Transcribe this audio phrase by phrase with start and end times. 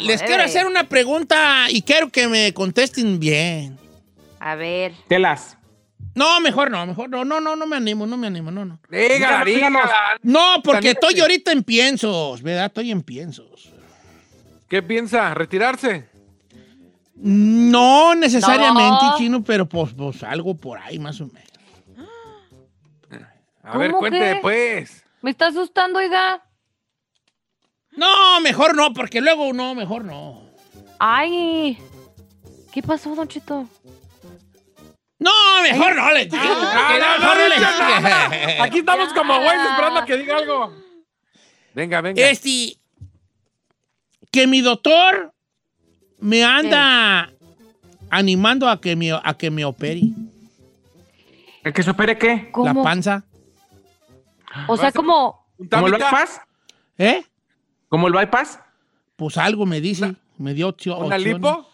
[0.00, 3.78] les quiero hacer una pregunta y quiero que me contesten bien.
[4.38, 4.92] A ver.
[5.08, 5.56] Telas.
[6.14, 8.80] No, mejor no, mejor no, no, no, no me animo, no me animo, no, no.
[8.90, 9.90] Dígala, dígala.
[10.22, 12.66] No, porque estoy ahorita en piensos, ¿verdad?
[12.66, 13.70] Estoy en piensos.
[14.68, 15.32] ¿Qué piensa?
[15.34, 16.08] ¿Retirarse?
[17.14, 19.18] No necesariamente, No.
[19.18, 21.50] chino, pero pues, pues algo por ahí más o menos.
[23.62, 24.38] A ver, ¿Cómo cuente, que?
[24.40, 25.04] pues.
[25.22, 26.42] Me está asustando, oiga.
[27.92, 30.42] No, mejor no, porque luego no, mejor no.
[30.98, 31.78] Ay.
[32.72, 33.66] ¿Qué pasó, Don Chito?
[35.18, 35.30] No,
[35.62, 36.28] mejor no le.
[38.60, 40.72] Aquí estamos como güeyes esperando a que diga algo.
[41.74, 42.30] Venga, venga.
[42.30, 42.78] Este,
[44.30, 45.32] que mi doctor
[46.18, 47.30] me anda
[48.10, 50.02] animando a que me, a que me opere
[51.62, 52.34] ¿El que se opere qué?
[52.36, 52.82] la ¿Cómo?
[52.82, 53.24] panza.
[54.66, 55.46] O sea, como.
[55.58, 56.40] Un ¿Como tabita, bypass?
[56.96, 57.22] ¿Eh?
[57.90, 58.60] ¿Como el bypass?
[59.16, 60.14] Pues algo me dice.
[60.38, 61.68] Me dio opcio- ¿Una lipo?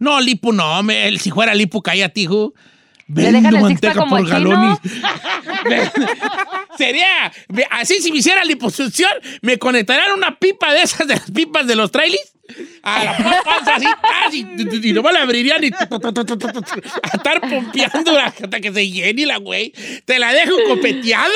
[0.00, 0.82] No, lipo no.
[0.82, 2.52] me- el- si fuera lipo, cállate, hijo.
[3.08, 4.78] ¿Le dejan Vendo el manteca por galones.
[6.78, 7.32] Sería,
[7.70, 9.10] así si me hiciera liposucción,
[9.42, 12.32] me conectarían una pipa de esas, de las pipas de los trailers.
[12.82, 14.46] A la panza así, casi,
[14.82, 15.86] y nomás la abrirían y a
[17.14, 19.72] estar pompeando hasta que se llene la güey.
[20.04, 21.30] Te la dejo copeteada.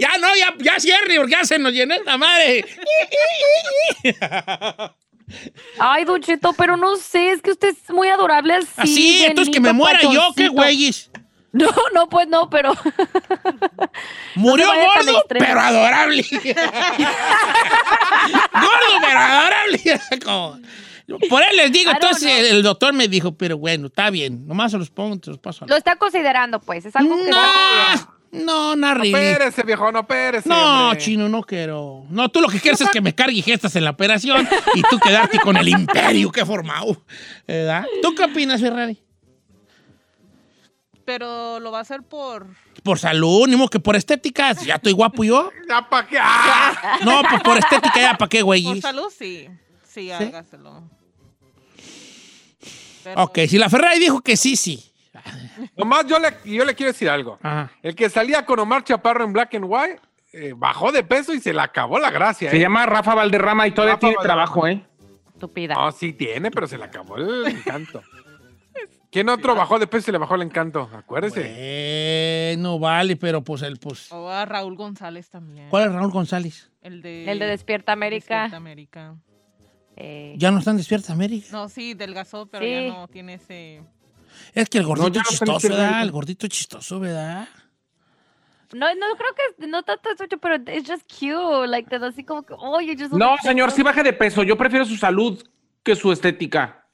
[0.00, 2.64] Ya no, ya, ya cierre, porque ya se nos llenó esta madre.
[5.78, 8.68] Ay, Don Chito, pero no sé, es que usted es muy adorable así.
[8.76, 11.10] Así, entonces que me muera yo, qué güeyes.
[11.52, 12.72] No, no, pues no, pero.
[14.36, 14.72] Murió No
[15.04, 16.24] gordo, pero adorable.
[18.52, 19.80] gordo, pero adorable.
[20.24, 20.60] Como-
[21.28, 24.78] Por él les digo, entonces el doctor me dijo, pero bueno, está bien, nomás se
[24.78, 25.64] los pongo, se los paso.
[25.64, 26.84] a la- Lo está considerando, pues.
[26.86, 29.12] Es algo que está No, no, no, really.
[29.12, 30.48] Pérese, viejo, no pérese.
[30.48, 31.00] No, hombre.
[31.00, 32.04] chino, no quiero.
[32.10, 34.98] No, tú lo que quieres es que me cargue gestas en la operación y tú
[35.00, 37.02] quedarte con el imperio que he formado.
[37.46, 37.84] ¿Verdad?
[38.02, 39.02] ¿Tú qué opinas, Ferrari?
[41.04, 42.46] Pero lo va a hacer por.
[42.84, 44.52] Por salud, ni modo que por estética.
[44.52, 45.50] Ya estoy guapo yo.
[45.68, 46.18] Ya pa' qué.
[46.20, 46.98] ¡Ah!
[47.04, 48.62] No, pues por estética ya, ¿para qué, güey?
[48.62, 49.48] Por salud, sí.
[49.88, 50.88] Sí, hágaselo.
[53.02, 54.89] Pero- Ok, si la Ferrari dijo que sí, sí.
[55.76, 57.38] Nomás yo le, yo le quiero decir algo.
[57.42, 57.70] Ajá.
[57.82, 60.00] El que salía con Omar Chaparro en Black and White
[60.32, 62.50] eh, bajó de peso y se le acabó la gracia.
[62.50, 62.60] Se ¿eh?
[62.60, 64.44] llama Rafa Valderrama y todavía Rafa tiene Valderrama.
[64.44, 64.84] trabajo, ¿eh?
[65.34, 65.74] Estúpida.
[65.74, 68.02] No, sí tiene, pero se le acabó el encanto.
[69.10, 70.88] ¿Quién otro bajó de peso y se le bajó el encanto?
[70.94, 71.42] Acuérdese.
[71.44, 74.12] Eh, no vale, pero pues el pues.
[74.12, 75.68] O a Raúl González también.
[75.68, 76.70] ¿Cuál es Raúl González?
[76.80, 77.28] El de.
[77.28, 78.42] El de Despierta América.
[78.42, 79.16] Despierta América.
[79.96, 81.48] Eh, Ya no están despiertas, América.
[81.50, 82.70] No, sí, delgazó, pero Sí.
[82.86, 83.82] ya no tiene ese.
[84.54, 86.02] Es que el gordito no están chistoso, ¿verdad?
[86.02, 87.48] El gordito chistoso, ¿verdad?
[88.72, 91.66] no, no creo que no tanto eso, pero it's just cute.
[91.68, 94.42] Like, te da así como que, oh, you just No, señor, sí baje de peso.
[94.42, 95.42] Yo prefiero su salud
[95.82, 96.86] que su estética.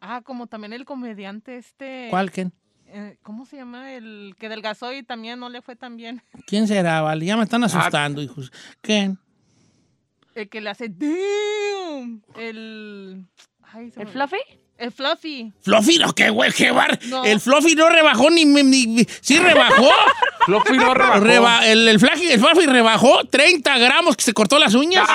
[0.00, 2.06] Ah, como también el comediante este.
[2.10, 2.52] ¿Cuál, quién?
[2.86, 3.92] eh, ¿Cómo se llama?
[3.94, 6.22] El que delgazó y también no le fue tan bien.
[6.46, 7.26] ¿Quién será, vale?
[7.26, 8.50] Ya me están asustando, hijos.
[8.80, 9.18] ¿Quién?
[10.34, 10.88] El que le hace.
[10.88, 12.22] ¡Damn!
[12.36, 13.26] El.
[13.62, 14.38] Ay, ¿El me- Fluffy?
[14.80, 15.52] El Fluffy.
[15.62, 16.98] Fluffy, no, qué güey, qué bar.
[17.04, 17.22] No.
[17.22, 19.90] El Fluffy no rebajó ni, ni, ni- sí rebajó.
[20.46, 21.20] Fluffy no rebajó.
[21.20, 25.06] Reba- el, el, Fluffy, el Fluffy rebajó 30 gramos que se cortó las uñas.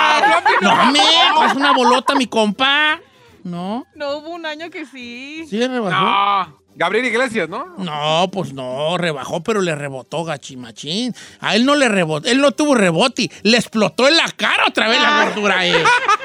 [0.62, 3.02] no, me, es una bolota, mi compa.
[3.46, 5.46] No, No hubo un año que sí.
[5.48, 5.92] sí rebajó.
[5.92, 6.66] No.
[6.78, 7.76] Gabriel Iglesias, ¿no?
[7.78, 11.16] No, pues no, rebajó, pero le rebotó gachimachín.
[11.40, 14.90] A él no le rebotó, él no tuvo rebote, le explotó en la cara otra
[14.90, 15.66] vez la gordura.
[15.66, 15.84] Eh.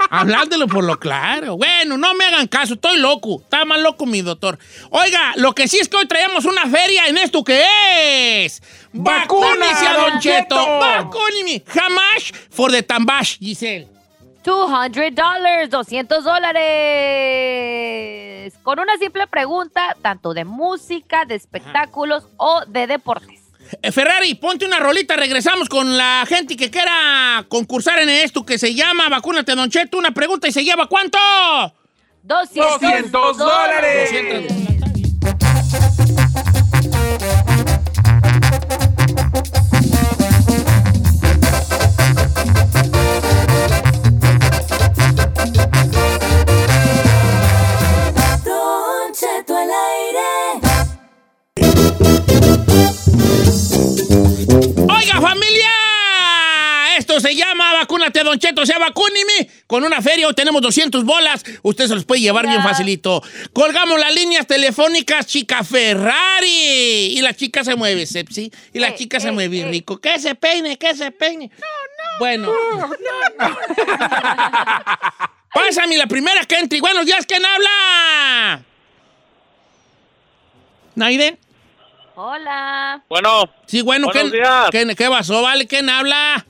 [0.09, 1.57] Hablándolo por lo claro.
[1.59, 3.43] Bueno, no me hagan caso, estoy loco.
[3.43, 4.59] Está más loco mi doctor.
[4.89, 8.63] Oiga, lo que sí es que hoy traemos una feria en esto que es.
[8.95, 10.57] ¡Vacúnese a Don Cheto!
[10.57, 10.79] Cheto!
[10.81, 11.63] ¡Vacúneme!
[11.67, 14.00] Jamás for the tambash, Giselle.
[14.45, 16.61] $200, 200 dólares.
[18.63, 23.41] Con una simple pregunta, tanto de música, de espectáculos o de deportes.
[23.83, 25.17] Eh, Ferrari, ponte una rolita.
[25.17, 29.99] Regresamos con la gente que quiera concursar en esto que se llama Vacúnate, Don Cheto.
[29.99, 31.19] Una pregunta y se lleva ¿cuánto?
[32.23, 34.11] 200, 200 dólares.
[34.11, 34.70] 200.
[57.81, 58.67] Vacúnate, Don Cheto.
[58.67, 59.49] Sea, vacúneme.
[59.67, 61.43] Con una feria hoy tenemos 200 bolas.
[61.63, 63.23] Usted se los puede llevar bien facilito.
[63.55, 66.47] Colgamos las líneas telefónicas, chica Ferrari.
[67.17, 68.53] Y la chica se mueve, Sepsi.
[68.75, 69.69] Y la Eh, chica se eh, mueve eh.
[69.69, 69.99] rico.
[70.01, 71.51] Que se peine, que se peine.
[71.59, 72.19] No, no.
[72.19, 72.53] Bueno.
[75.55, 76.81] Pásame la primera que entre.
[76.81, 78.63] Buenos días, ¿quién habla?
[80.95, 81.39] ¿Naiden?
[82.15, 83.03] Hola.
[83.09, 84.69] Bueno, Sí, bueno, Buenos ¿quién, días.
[84.71, 85.67] ¿qué, qué pasó, vale?
[85.67, 86.45] ¿Quién habla?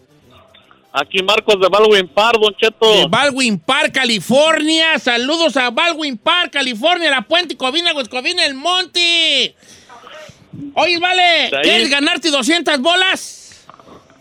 [0.92, 2.92] Aquí Marcos de Baldwin Park, Don Cheto.
[2.92, 4.98] De Baldwin Park, California.
[4.98, 9.54] Saludos a Baldwin Park, California, La Puente, Covina, Huescovina, El Monte.
[10.74, 11.50] Oye, vale.
[11.62, 13.66] ¿quieres ganarte 200 bolas?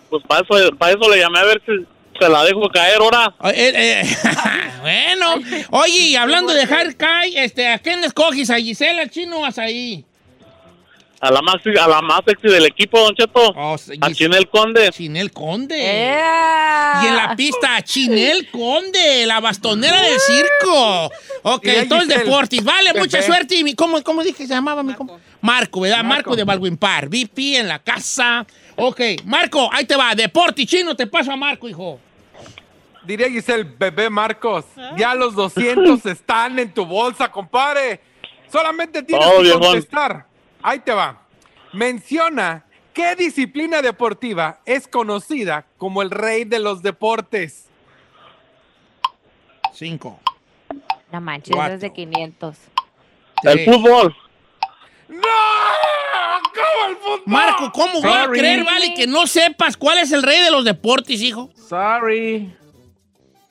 [0.10, 1.86] Pues para eso, para eso le llamé a ver si
[2.20, 3.34] se la dejo caer ahora.
[3.54, 4.18] Eh, eh,
[4.82, 5.36] bueno,
[5.72, 8.50] oye, hablando de dejar caer, este, ¿a quién escoges?
[8.50, 10.06] ¿A Gisela Chino o a ahí?
[11.22, 13.54] A la más, a la más sexy del equipo, Don Cheto.
[13.56, 14.90] Oh, a Chinel Conde.
[14.92, 15.78] Chinel Conde.
[15.78, 21.12] Y en la pista, Chinel Conde, la bastonera del circo.
[21.44, 22.24] Ok, entonces Giselle.
[22.26, 22.64] Deportis.
[22.64, 23.00] Vale, Pepe.
[23.00, 23.56] mucha suerte.
[23.56, 25.18] Y mi- ¿cómo, ¿Cómo dije que se llamaba mi compa?
[25.42, 25.98] Marco, ¿verdad?
[25.98, 26.36] Marco, Marco.
[26.38, 27.10] de Baldwin Park.
[27.10, 28.46] VP en la casa.
[28.78, 30.16] Ok, Marco, ahí te va.
[30.16, 32.00] Deportis chino, te paso a Marco, hijo.
[33.04, 34.66] Diría Giselle, bebé Marcos,
[34.98, 38.00] ya los 200 están en tu bolsa, compadre.
[38.52, 40.26] Solamente tienes Oh, que contestar.
[40.62, 41.22] Ahí te va.
[41.74, 47.68] Menciona qué disciplina deportiva es conocida como el rey de los deportes.
[49.74, 50.20] Cinco.
[51.12, 51.76] No manches, Cuatro.
[51.76, 52.58] es de 500.
[53.44, 54.16] El fútbol.
[55.08, 55.20] ¡No!
[56.54, 57.22] ¿Cómo el fútbol?
[57.26, 58.40] Marco, ¿cómo voy a Sorry.
[58.40, 61.50] creer, vale, que no sepas cuál es el rey de los deportes, hijo?
[61.56, 62.54] Sorry.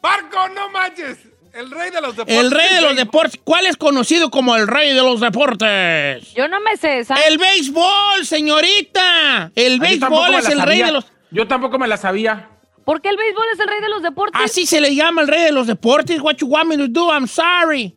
[0.03, 1.19] Marco, no manches.
[1.53, 2.37] El rey de los deportes.
[2.37, 3.41] El rey de los deportes.
[3.43, 6.33] ¿Cuál es conocido como el rey de los deportes?
[6.35, 7.15] Yo no me sé esa.
[7.27, 9.51] El béisbol, señorita.
[9.55, 11.07] El béisbol es el rey de los...
[11.31, 12.51] Yo tampoco me la sabía.
[12.85, 14.41] ¿Por qué el béisbol es el rey de los deportes?
[14.43, 16.21] Así se le llama el rey de los deportes.
[16.21, 17.13] What you want me to do?
[17.13, 17.97] I'm sorry.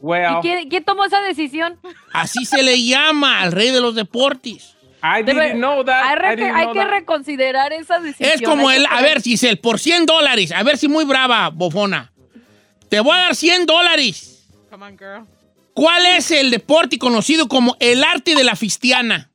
[0.00, 1.80] Well, ¿Y quién, quién tomó esa decisión?
[2.12, 4.76] Así se le llama al rey de los deportes.
[5.02, 6.04] I didn't know that.
[6.04, 6.90] hay I didn't hay know que that.
[6.90, 8.30] reconsiderar esa decisión.
[8.32, 8.86] Es como el...
[8.86, 10.52] A ver, Giselle, por 100 dólares.
[10.52, 12.12] A ver si muy brava, bofona.
[12.88, 14.46] Te voy a dar 100 dólares.
[14.70, 15.26] Come on, girl.
[15.74, 19.30] ¿Cuál es el deporte conocido como el arte de la fistiana?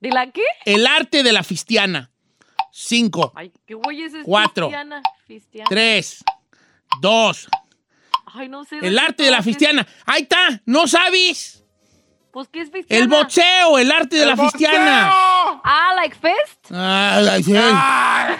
[0.00, 0.44] ¿De la qué?
[0.64, 2.10] El arte de la fistiana.
[2.72, 4.66] Cinco, Ay, qué güey es Cuatro.
[4.68, 5.02] Fistiana.
[5.26, 5.68] Fistiana.
[5.68, 6.24] tres,
[7.00, 7.48] dos.
[8.32, 8.78] Ay, no sé.
[8.80, 9.86] El arte de la Cheto, ¿qué- fistiana.
[10.06, 11.64] Ahí está, ¿no sabes?
[12.30, 13.02] Pues, ¿qué es fistiana?
[13.02, 15.10] El boxeo, el arte de ¡El la fistiana.
[15.64, 16.70] Ah, like fest.
[16.70, 17.52] Ay, ay, sí.
[17.56, 18.36] ¡Ay!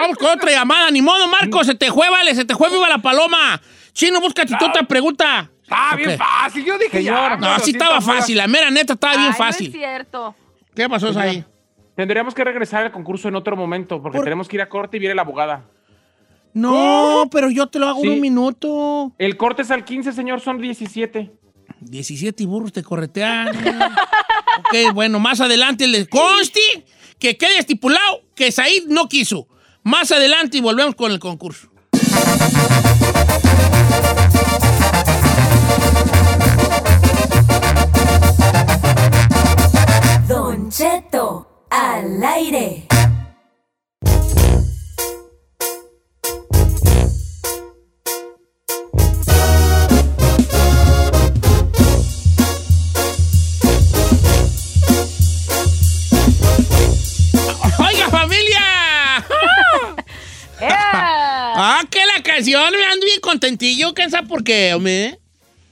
[0.00, 0.90] Vamos con otra llamada.
[0.90, 3.60] Ni modo, Marco, se te fue, vale, se te fue viva la paloma.
[3.92, 5.50] Chino, búscate tú otra pregunta.
[5.62, 6.16] Está bien Ok.
[6.18, 6.64] fácil.
[6.64, 7.30] Yo dije Señor.
[7.30, 7.36] ya.
[7.36, 8.36] No, así estaba fácil.
[8.36, 9.72] La mera neta estaba bien Ay, No es fácil.
[9.72, 10.34] cierto.
[10.74, 11.44] ¿Qué pasó ahí?
[11.96, 14.96] Tendríamos que regresar al concurso en otro momento porque ¿Por- tenemos que ir a corte
[14.96, 15.64] y viene la abogada.
[16.52, 18.14] No, pero yo te lo hago en Sí.
[18.14, 19.12] un minuto.
[19.18, 21.30] El corte es al 15, señor, son 17.
[21.80, 23.48] 17 burros te corretean.
[24.58, 26.60] ok, bueno, más adelante le conste
[27.18, 29.46] que quede estipulado que Said no quiso.
[29.82, 31.68] Más adelante y volvemos con el concurso.
[40.28, 42.86] Don Cheto, al aire.
[61.62, 62.72] ¡Ah, que la canción!
[62.72, 63.92] Me ando bien contentillo.
[63.94, 65.18] ¿Quién sabe por qué, hombre?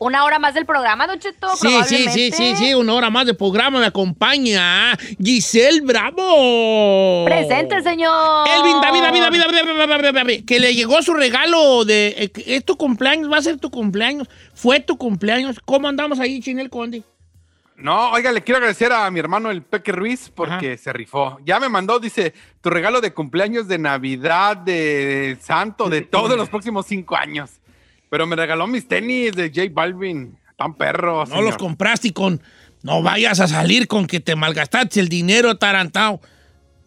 [0.00, 3.26] Una hora más del programa, Don Cheto, Sí, sí, sí, sí, sí, una hora más
[3.26, 7.25] de programa me acompaña Giselle Bravo.
[7.25, 8.47] Presente, señor.
[8.49, 12.14] Elvin David, David, David, David, David, David, David, que le llegó su regalo de...
[12.16, 14.28] eh, Es tu cumpleaños, va a ser tu cumpleaños.
[14.54, 15.57] Fue tu cumpleaños.
[15.64, 17.02] ¿Cómo andamos ahí, Chinel Conde?
[17.78, 21.38] No, oiga, le quiero agradecer a mi hermano el Peque Ruiz porque se rifó.
[21.44, 26.49] Ya me mandó, dice, tu regalo de cumpleaños, de Navidad, de Santo, de todos los
[26.49, 27.61] próximos cinco años.
[28.11, 30.37] Pero me regaló mis tenis de J Balvin.
[30.56, 31.28] Tan perros.
[31.28, 32.42] No los compraste y con...
[32.82, 36.20] No vayas a salir con que te malgastaste el dinero tarantado.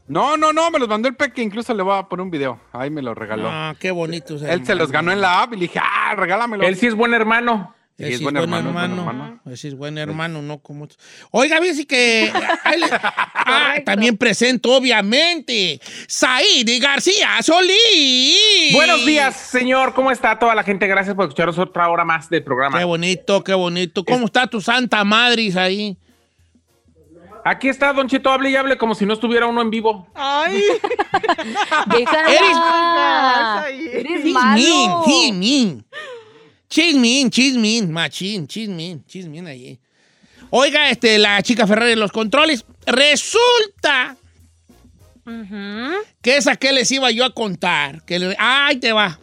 [0.08, 1.42] No, no, no, me los mandó el Peque.
[1.42, 2.60] Incluso le voy a poner un video.
[2.74, 3.48] Ahí me los regaló.
[3.50, 4.36] Ah, qué bonito.
[4.46, 6.64] Él se los ganó en la app y le dije, ah, regálamelo.
[6.64, 7.74] Él sí es buen hermano.
[8.02, 9.40] Ese es buen hermano, es buen hermano.
[9.46, 10.88] Ese es buen hermano, no como.
[11.32, 12.32] Oiga, dice que.
[13.34, 18.74] ah, también presento, obviamente, Said García Solís.
[18.74, 19.94] Buenos días, señor.
[19.94, 20.88] ¿Cómo está toda la gente?
[20.88, 22.78] Gracias por escucharos otra hora más del programa.
[22.78, 24.04] Qué bonito, qué bonito.
[24.04, 25.98] ¿Cómo está tu santa madre ahí?
[27.44, 30.08] Aquí está Don Cheto, hable y hable como si no estuviera uno en vivo.
[30.14, 30.62] Ay.
[31.96, 34.56] Eres- Eres malo.
[34.56, 35.86] mean, he mean.
[36.72, 39.78] Chismin, chismin, machín, chismin, chismin allí.
[40.52, 42.64] Oiga, este, la chica Ferrari en los controles.
[42.86, 44.16] Resulta
[45.26, 45.92] Ujú.
[46.22, 48.04] que esa que les iba yo a contar.
[48.06, 49.20] Que le- ¡Ay, te va!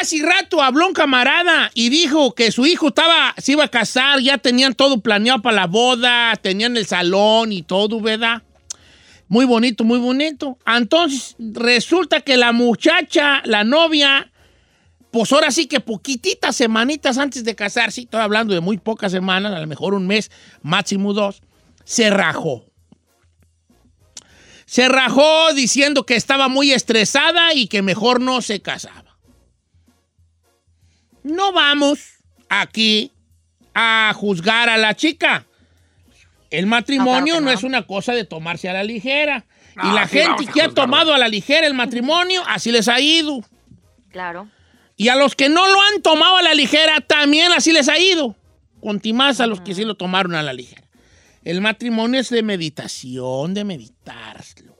[0.00, 4.20] Hace rato habló un camarada y dijo que su hijo estaba, se iba a casar,
[4.20, 8.42] ya tenían todo planeado para la boda, tenían el salón y todo, ¿verdad?
[9.26, 10.58] Muy bonito, muy bonito.
[10.64, 14.30] Entonces, resulta que la muchacha, la novia,
[15.10, 19.52] pues ahora sí que poquititas semanitas antes de casarse, estoy hablando de muy pocas semanas,
[19.52, 20.30] a lo mejor un mes,
[20.62, 21.42] máximo dos,
[21.84, 22.64] se rajó.
[24.66, 29.16] Se rajó diciendo que estaba muy estresada y que mejor no se casaba.
[31.22, 32.00] No vamos
[32.50, 33.12] aquí
[33.74, 35.46] a juzgar a la chica.
[36.50, 37.50] El matrimonio No, claro que no, no.
[37.50, 39.46] es una cosa de tomarse a la ligera.
[39.82, 43.40] y la gente que ha tomado a la ligera el matrimonio, así les ha ido.
[44.10, 44.50] Claro.
[44.98, 47.98] Y a los que no lo han tomado a la ligera, también así les ha
[47.98, 48.36] ido.
[48.80, 50.82] Contimás a los que sí lo tomaron a la ligera.
[51.44, 54.76] El matrimonio es de meditación, de meditarlo.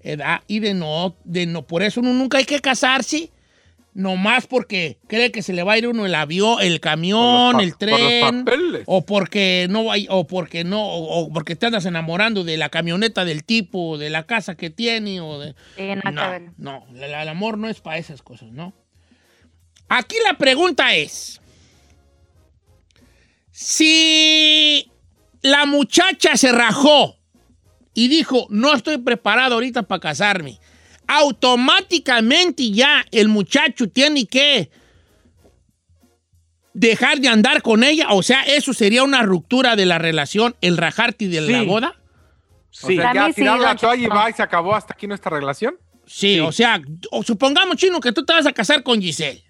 [0.00, 0.42] ¿Edad?
[0.46, 3.32] Y de no, de no, por eso uno nunca hay que casarse,
[3.92, 7.62] nomás porque cree que se le va a ir uno el avión, el camión, Por
[7.62, 8.82] el pa- por los tren, papeles.
[8.86, 12.68] o porque no hay, o porque no, o, o porque te andas enamorando de la
[12.68, 15.54] camioneta del tipo, de la casa que tiene, o de.
[15.76, 16.42] Sí, nada que No, ver.
[16.58, 18.74] no, la- el amor no es para esas cosas, ¿no?
[19.88, 21.40] Aquí la pregunta es,
[23.52, 24.90] si
[25.42, 27.16] la muchacha se rajó
[27.94, 30.58] y dijo, no estoy preparado ahorita para casarme,
[31.06, 34.70] automáticamente ya el muchacho tiene que
[36.74, 40.76] dejar de andar con ella, o sea, eso sería una ruptura de la relación, el
[40.76, 41.64] rajarte de la Sí.
[41.66, 41.94] boda.
[42.82, 42.96] O Sí.
[42.96, 45.30] sea, Para ya sí, tirar la toalla y va y se acabó hasta aquí nuestra
[45.30, 45.76] relación.
[46.06, 46.40] Sí, Sí.
[46.40, 49.42] o sea, o supongamos, Chino, que tú te vas a casar con Giselle.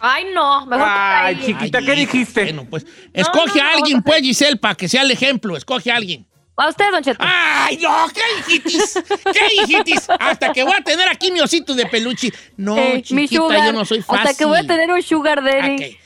[0.00, 2.44] Ay, no, mejor Ay, chiquita, Ay, ¿qué dijiste?
[2.44, 5.56] Bueno, pues, escoge no, a alguien, no, pues, Giselle, para que sea el ejemplo.
[5.56, 6.26] Escoge a alguien.
[6.56, 7.18] A usted, Don Cheto.
[7.26, 8.06] ¡Ay, no!
[8.12, 8.20] ¿Qué
[8.52, 8.98] hijitis?
[9.32, 10.02] ¿Qué hijitis?
[10.18, 12.30] Hasta que voy a tener aquí mi osito de peluche.
[12.56, 13.66] No, Eh, mi chiquita, sugar.
[13.66, 14.26] yo no soy fácil.
[14.26, 15.74] Hasta que voy a tener un sugar daddy.
[15.74, 15.96] Ok.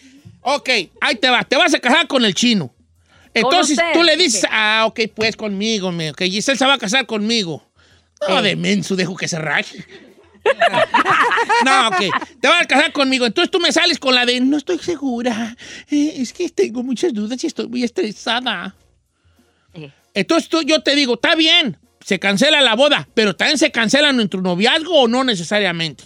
[0.49, 1.43] Ok, ahí te va.
[1.43, 2.73] Te vas a casar con el chino.
[3.35, 4.51] Entonces usted, tú le dices, ok.
[4.53, 7.67] ah, ok, pues conmigo, me, que Giselle se va a casar conmigo.
[8.29, 9.85] No, de menso, dejo que se raje.
[11.65, 11.99] No, ok,
[12.41, 13.27] te vas a casar conmigo.
[13.27, 15.57] Entonces tú me sales con la de, no estoy segura.
[15.91, 18.75] Eh, es que tengo muchas dudas y estoy muy estresada.
[19.75, 19.91] Sí.
[20.15, 24.13] Entonces tú, yo te digo, está bien, se cancela la boda, pero también se cancela
[24.13, 26.05] nuestro noviazgo o no necesariamente.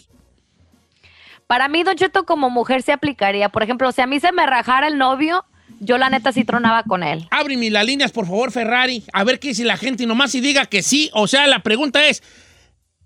[1.47, 3.49] Para mí, Don Cheto, como mujer se aplicaría.
[3.49, 5.45] Por ejemplo, si a mí se me rajara el novio,
[5.81, 7.27] yo la neta sí tronaba con él.
[7.31, 9.03] Ábreme las líneas, por favor, Ferrari.
[9.13, 11.11] A ver qué dice la gente y nomás si diga que sí.
[11.13, 12.23] O sea, la pregunta es,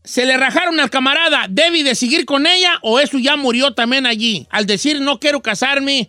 [0.04, 1.46] ¿se le rajaron al camarada?
[1.48, 4.46] ¿Debe de seguir con ella o eso ya murió también allí?
[4.50, 6.08] Al decir no quiero casarme,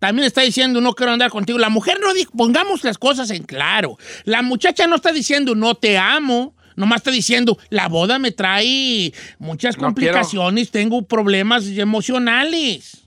[0.00, 1.58] también está diciendo no quiero andar contigo.
[1.58, 3.96] La mujer no dijo, pongamos las cosas en claro.
[4.24, 6.54] La muchacha no está diciendo no te amo.
[6.76, 13.02] Nomás está diciendo, la boda me trae muchas No complicaciones, tengo problemas emocionales.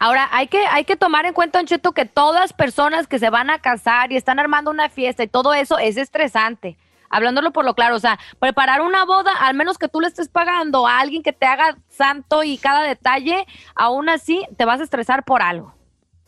[0.00, 3.50] Ahora, hay que, hay que tomar en cuenta, Cheto, que todas personas que se van
[3.50, 6.76] a casar y están armando una fiesta y todo eso es estresante.
[7.10, 10.28] Hablándolo por lo claro, o sea, preparar una boda, al menos que tú le estés
[10.28, 14.84] pagando a alguien que te haga santo y cada detalle, aún así te vas a
[14.84, 15.74] estresar por algo.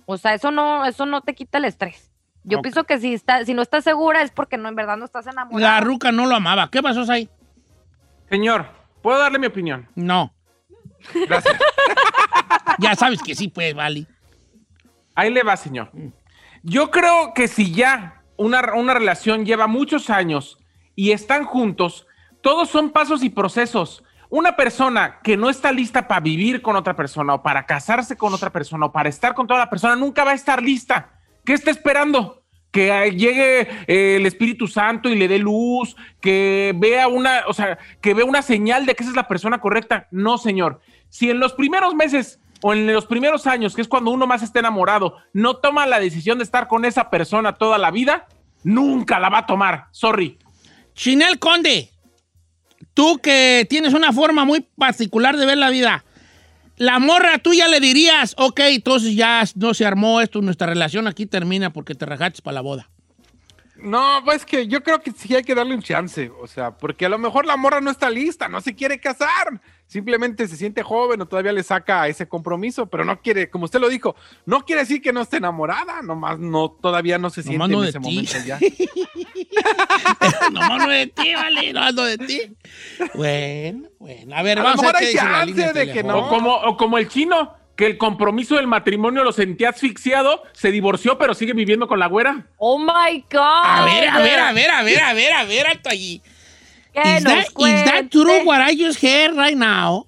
[0.07, 2.11] O sea, eso no, eso no te quita el estrés.
[2.43, 5.05] Yo pienso que si, está, si no estás segura es porque no, en verdad no
[5.05, 5.81] estás La enamorada.
[5.81, 6.71] ruca no lo amaba.
[6.71, 7.29] ¿Qué pasó ahí?
[8.31, 8.67] Señor,
[9.03, 9.89] ¿puedo darle mi opinión?
[9.95, 10.33] No.
[11.27, 11.57] Gracias.
[12.79, 14.07] Ya sabes que sí, pues, vale.
[15.15, 15.91] Ahí le va, señor.
[16.63, 20.57] Yo creo que si ya una, una relación lleva muchos años
[21.01, 22.07] y están juntos,
[22.43, 24.05] todos son pasos y procesos.
[24.29, 28.35] Una persona que no está lista para vivir con otra persona o para casarse con
[28.35, 31.13] otra persona o para estar con toda la persona nunca va a estar lista.
[31.43, 32.43] ¿Qué está esperando?
[32.71, 37.79] Que llegue eh, el Espíritu Santo y le dé luz, que vea una, o sea,
[38.03, 40.07] que vea una señal de que esa es la persona correcta.
[40.11, 40.83] No, señor.
[41.09, 44.43] Si en los primeros meses o en los primeros años, que es cuando uno más
[44.43, 48.27] está enamorado, no toma la decisión de estar con esa persona toda la vida,
[48.65, 49.87] nunca la va a tomar.
[49.93, 50.37] Sorry.
[50.95, 51.91] Chinel Conde,
[52.95, 56.05] tú que tienes una forma muy particular de ver la vida,
[56.77, 61.07] la morra tú ya le dirías, ok, entonces ya no se armó esto, nuestra relación
[61.07, 62.91] aquí termina porque te rajaste para la boda.
[63.77, 67.07] No, pues que yo creo que sí hay que darle un chance, o sea, porque
[67.07, 70.85] a lo mejor la morra no está lista, no se quiere casar, simplemente se siente
[70.85, 74.15] joven o todavía le saca ese compromiso, pero no quiere, como usted lo dijo,
[74.47, 77.79] no quiere decir que no esté enamorada, nomás no, todavía no se siente Nomás no
[77.79, 78.05] en de ese ti.
[78.05, 78.59] momento ya.
[80.53, 82.41] no no de ti, vale, no ando de ti.
[83.15, 86.17] Bueno, bueno, a ver, A vamos a ver qué dice la línea de que telefónica.
[86.17, 90.71] O, como, o como el chino, que el compromiso del matrimonio lo sentía asfixiado, se
[90.71, 92.47] divorció, pero sigue viviendo con la güera.
[92.59, 93.41] Oh my God.
[93.41, 96.23] A ver, a ver, a ver, a ver, a ver, a ver, alto allí.
[96.93, 100.07] Que Is nos that, is that true what I just heard right now?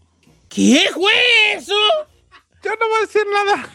[0.49, 1.13] ¿Qué fue
[1.57, 1.75] eso?
[2.65, 3.69] Yo no voy a decir nada.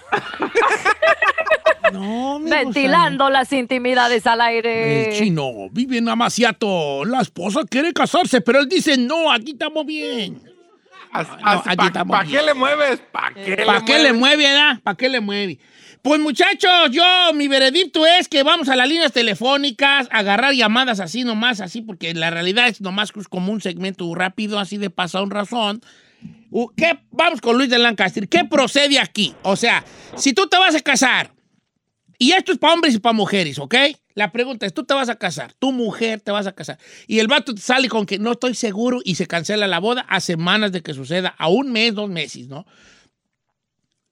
[1.94, 5.08] No, mi Ventilando las intimidades al aire.
[5.10, 7.06] El chino vive en Amaciato.
[7.06, 10.42] La esposa quiere casarse, pero él dice, no, aquí estamos bien.
[11.14, 12.46] aquí ¿Para estamos qué bien.
[12.46, 13.00] le mueves?
[13.12, 14.20] ¿Para qué, ¿Para le, qué le mueves?
[14.20, 14.80] mueve, edad?
[14.84, 15.60] ¿Para qué le mueve?
[16.08, 21.26] Pues muchachos, yo, mi veredicto es que vamos a las líneas telefónicas, agarrar llamadas así
[21.26, 25.32] nomás, así, porque la realidad es nomás como un segmento rápido, así de pasar un
[25.32, 25.82] razón.
[26.78, 26.98] ¿Qué?
[27.12, 28.30] Vamos con Luis de Lancaster.
[28.30, 29.36] ¿Qué procede aquí?
[29.42, 29.84] O sea,
[30.16, 31.34] si tú te vas a casar,
[32.18, 33.76] y esto es para hombres y para mujeres, ¿ok?
[34.16, 37.20] La pregunta es, tú te vas a casar, tu mujer te vas a casar, y
[37.20, 40.72] el vato sale con que no estoy seguro y se cancela la boda a semanas
[40.72, 42.66] de que suceda, a un mes, dos meses, ¿no?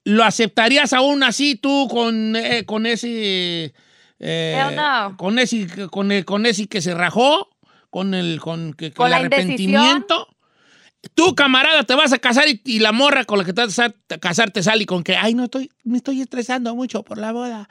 [0.06, 3.74] ¿Lo aceptarías aún así tú con, eh, con ese...
[4.20, 5.16] eh, no.
[5.16, 7.48] Con ese, con, el, con ese que se rajó,
[7.90, 9.74] con el, con, que, Con el la indecisión.
[9.74, 10.28] arrepentimiento.
[11.16, 13.78] Tú, camarada, te vas a casar y, y la morra con la que te vas
[13.80, 17.32] a casar te sale con que, ay, no estoy, me estoy estresando mucho por la
[17.32, 17.68] boda.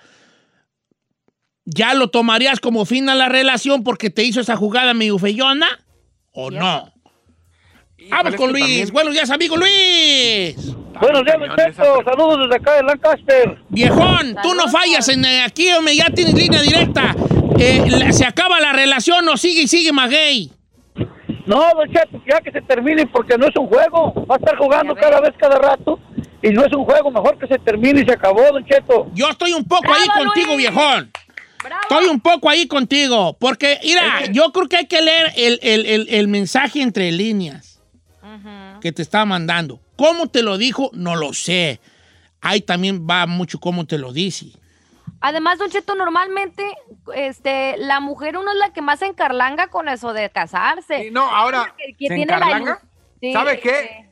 [1.63, 5.67] ¿Ya lo tomarías como fin a la relación porque te hizo esa jugada medio feyona?
[6.33, 6.91] ¿O no?
[8.09, 8.63] Vamos con Luis.
[8.63, 10.55] también- Buenos días, amigo Luis.
[11.01, 11.37] Buenos días,
[11.69, 13.57] esa- Saludos desde acá de Lancaster.
[13.69, 17.15] Viejón, tú no fallas en eh, aquí, hombre, ya tienes línea directa.
[17.59, 20.51] Eh, la- se acaba la relación o sigue y sigue Maguey.
[21.45, 24.25] No, Don Cheto, ya que se termine porque no es un juego.
[24.29, 25.99] Va a estar jugando cada vez, cada rato.
[26.41, 27.11] Y no es un juego.
[27.11, 29.07] Mejor que se termine y se acabó, Don Cheto.
[29.13, 30.57] Yo estoy un poco ¡Bravo, ahí contigo, Luis!
[30.57, 31.11] viejón.
[31.63, 31.81] ¡Bravo!
[31.83, 33.35] Estoy un poco ahí contigo.
[33.39, 37.74] Porque, mira, yo creo que hay que leer el, el- el- el mensaje entre líneas
[38.81, 39.79] Que te está mandando.
[39.97, 40.89] ¿Cómo te lo dijo?
[40.93, 41.79] No lo sé.
[42.41, 44.47] Ahí también va mucho cómo te lo dice.
[45.21, 46.63] Además, Don Cheto, normalmente
[47.15, 51.03] este, la mujer uno es la que más se encarlanga con eso de casarse.
[51.05, 52.79] Sí, no, ahora, Que- que ¿se tiene encarlanga?
[53.19, 54.09] Sí, ¿Sabe qué?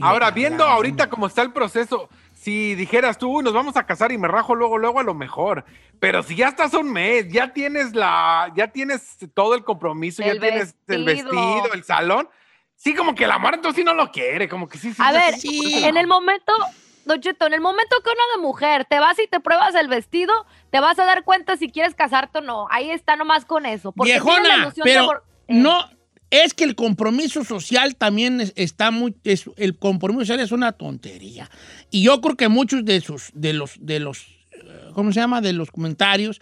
[0.00, 4.12] Ahora, viendo ahorita cómo está el proceso, si dijeras tú, "Uy, nos vamos a casar
[4.12, 5.64] y me rajo luego, luego a lo mejor.
[6.00, 10.34] Pero si ya estás un mes, ya tienes la, ya tienes todo el compromiso, El
[10.34, 12.28] ya tienes el vestido, el salón.
[12.76, 14.92] Sí, como que la Mara entonces sí no lo quiere, como que sí.
[14.92, 16.52] sí A sí, ver, sí, en el momento,
[17.04, 19.88] Don Cheto, en el momento que una de mujer te vas y te pruebas el
[19.88, 20.32] vestido,
[20.70, 22.66] te vas a dar cuenta si quieres casarte o no.
[22.70, 23.92] Ahí está nomás con eso.
[23.92, 25.12] Porque Viejona, pero
[25.48, 25.88] eh, no,
[26.30, 30.72] es que el compromiso social también es- está muy, es- el compromiso social es una
[30.72, 31.48] tontería.
[31.90, 35.40] Y yo creo que muchos de sus, de los, de los, eh, ¿cómo se llama?
[35.40, 36.40] De los comentarios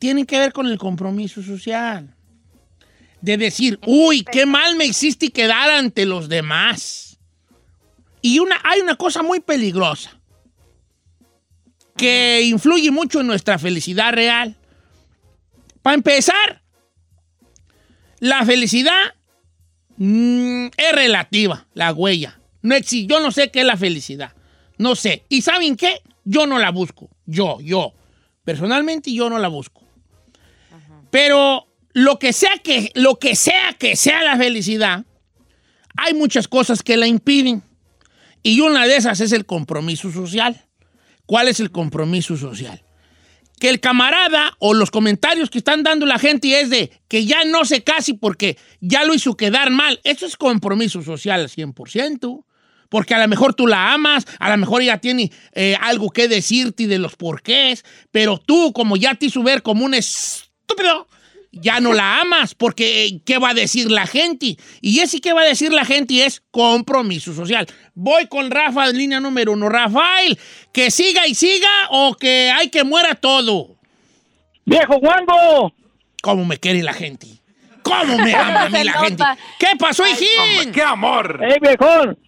[0.00, 2.15] tienen que ver con el compromiso social.
[3.20, 7.18] De decir, uy, qué mal me hiciste quedar ante los demás.
[8.22, 10.18] Y una, hay una cosa muy peligrosa
[11.96, 14.56] que influye mucho en nuestra felicidad real.
[15.82, 16.62] Para empezar,
[18.18, 19.14] la felicidad
[19.96, 22.38] mm, es relativa, la huella.
[22.62, 24.32] No exi- yo no sé qué es la felicidad.
[24.78, 25.24] No sé.
[25.28, 26.02] ¿Y saben qué?
[26.24, 27.08] Yo no la busco.
[27.24, 27.94] Yo, yo.
[28.44, 29.82] Personalmente yo no la busco.
[31.10, 31.65] Pero
[31.96, 35.06] lo que sea que, lo que sea que sea la felicidad,
[35.96, 37.62] hay muchas cosas que la impiden.
[38.42, 40.62] Y una de esas es el compromiso social.
[41.24, 42.82] ¿Cuál es el compromiso social?
[43.58, 47.46] Que el camarada o los comentarios que están dando la gente es de que ya
[47.46, 49.98] no se case porque ya lo hizo quedar mal.
[50.04, 52.44] Eso es compromiso social al 100%.
[52.90, 56.28] Porque a lo mejor tú la amas, a lo mejor ella tiene eh, algo que
[56.28, 61.08] decirte de los porqués, pero tú, como ya te hizo ver como un estúpido,
[61.60, 64.56] ya no la amas, porque eh, ¿qué va a decir la gente?
[64.80, 66.24] Y ese ¿qué va a decir la gente?
[66.24, 67.66] es compromiso social.
[67.94, 69.68] Voy con Rafa, línea número uno.
[69.68, 70.38] Rafael,
[70.72, 73.76] que siga y siga o que hay que muera todo.
[74.64, 75.72] ¡Viejo guango!
[76.22, 77.26] ¿Cómo me quiere la gente?
[77.82, 79.24] ¿Cómo me ama a mí la gente?
[79.58, 80.72] ¿Qué pasó, hijín?
[80.72, 81.40] ¡Qué amor!
[81.42, 82.18] ¡Ey, viejón!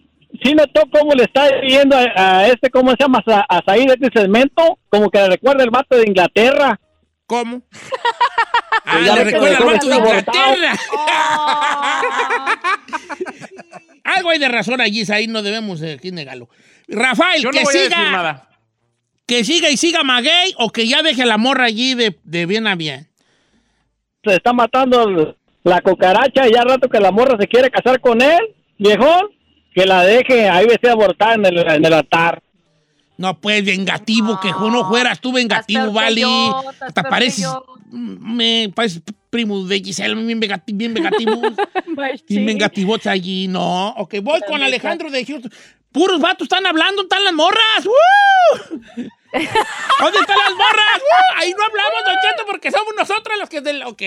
[0.42, 3.90] ¿Sí notó cómo le está viendo a, a este, cómo se llama, a, a Said
[3.90, 4.78] este segmento?
[4.88, 6.78] Como que le recuerda el vato de Inglaterra.
[7.26, 7.62] ¿Cómo?
[8.88, 10.72] Ah, ya le ves que recuerda al le vato de recuerda Inglaterra.
[10.92, 11.62] Oh.
[14.04, 16.48] Algo hay de razón allí, ahí no debemos eh, aquí negarlo.
[16.88, 18.48] Rafael, Yo no que voy a decir siga, nada.
[19.26, 22.66] que siga y siga Maguey o que ya deje la morra allí de, de bien
[22.66, 23.06] a bien.
[24.24, 28.00] Se está matando la cucaracha y ya al rato que la morra se quiere casar
[28.00, 28.40] con él,
[28.78, 29.28] viejón,
[29.74, 32.42] que la deje ahí vestida abortada en el, en el altar.
[33.18, 35.90] No, pues, vengativo, que no fueras tú vengativo,
[36.70, 37.46] estás Hasta pareces,
[37.90, 41.40] me pareces primo de Giselle, bien, vengati- bien vengativo.
[42.28, 43.88] bien vengativo allí, no.
[43.96, 45.52] Ok, voy con Alejandro de Houston.
[45.90, 47.84] Puros vatos están hablando, están las morras.
[47.84, 48.68] ¡Uh!
[49.32, 51.02] ¿Dónde están las morras?
[51.36, 53.60] Ahí no hablamos, Don Cheto, porque somos nosotros los que...
[53.62, 53.82] Del...
[53.82, 54.02] Ok.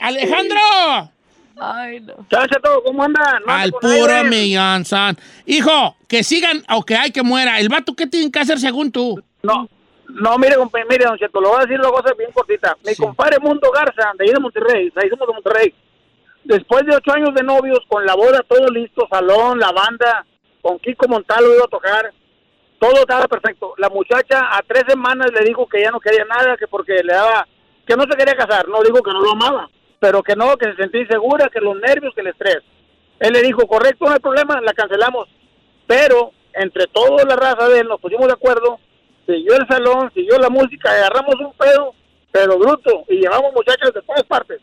[0.00, 1.12] Alejandro.
[1.60, 2.14] Ay, no.
[2.62, 3.42] Todo, ¿cómo andan?
[3.46, 5.16] No Al puro millón, son.
[5.46, 7.58] Hijo, que sigan o que hay que muera.
[7.58, 9.22] ¿El vato qué tienen que hacer según tú?
[9.42, 9.68] No,
[10.08, 10.56] no, mire,
[10.88, 12.76] mire, don Cheto, lo voy a decir una cosa bien cortita.
[12.84, 13.02] Mi Sí.
[13.02, 15.74] compadre Mundo Garza, de ahí de Monterrey, de ahí somos de Monterrey.
[16.44, 20.24] Después de ocho años de novios, con la boda todo listo, salón, la banda,
[20.62, 22.12] con Kiko Montalo iba a tocar,
[22.78, 23.74] todo estaba perfecto.
[23.76, 27.12] La muchacha a tres semanas le dijo que ya no quería nada, que porque le
[27.12, 27.46] daba,
[27.86, 29.68] que no se quería casar, no dijo que no lo amaba,
[30.00, 32.58] pero que no, que se sentía insegura, que los nervios, que el estrés.
[33.20, 35.28] Él le dijo, correcto, no hay problema, la cancelamos.
[35.86, 38.78] Pero entre toda la raza de él nos pusimos de acuerdo,
[39.26, 41.94] siguió el salón, siguió la música, agarramos un pedo,
[42.30, 44.60] pero bruto, y llevamos muchachas de todas partes.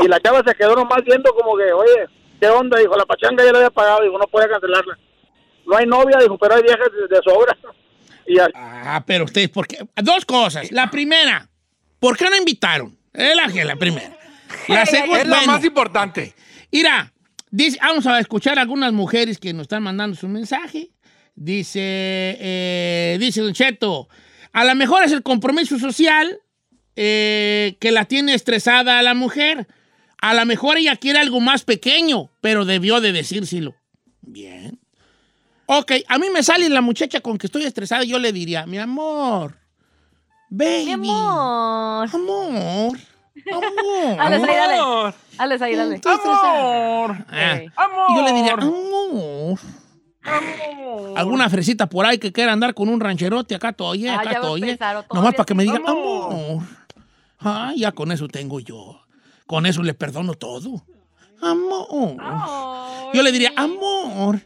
[0.00, 2.06] Y la chava se quedó nomás viendo como que, oye,
[2.40, 2.78] ¿qué onda?
[2.78, 4.98] Dijo, la pachanga ya la había pagado, dijo, no puede cancelarla.
[5.66, 7.56] No hay novia, dijo, pero hay viejas de, sobra.
[8.26, 9.78] Y Ah, pero ustedes, ¿por qué?
[9.96, 10.70] Dos cosas.
[10.70, 11.48] La primera,
[11.98, 12.96] ¿por qué no invitaron?
[13.12, 14.19] Es la, la primera.
[14.68, 16.34] La segunda, Es la bueno, más importante.
[16.72, 17.12] Mira,
[17.50, 20.90] dice, vamos a escuchar algunas mujeres que nos están mandando su mensaje.
[21.34, 24.08] Dice, eh, dice Don Cheto,
[24.52, 26.38] a lo mejor es el compromiso social
[26.96, 29.66] eh, que la tiene estresada a la mujer.
[30.20, 33.74] A lo mejor ella quiere algo más pequeño, pero debió de decírselo.
[34.20, 34.78] Bien.
[35.64, 38.76] Ok, a mí me sale la muchacha con que estoy estresada, yo le diría, mi
[38.78, 39.56] amor,
[40.50, 42.08] baby, Mi amor.
[42.12, 42.98] amor,
[43.52, 44.20] amor.
[44.20, 44.76] Alex, ahí, dale.
[44.78, 46.00] Amor, Alex, ahí, dale.
[46.04, 47.16] Amor,
[47.76, 48.06] amor.
[48.10, 49.58] Y yo le diría, amor.
[50.22, 51.18] amor.
[51.18, 54.76] Alguna fresita por ahí que quiera andar con un rancherote acá todavía, Ah, acá todavía.
[55.12, 55.82] Nomás para que me diga, sí.
[55.86, 56.62] amor.
[57.40, 59.00] Ah, ya con eso tengo yo.
[59.46, 60.84] Con eso le perdono todo.
[61.42, 62.16] Amor.
[63.14, 64.40] Yo le diría, amor.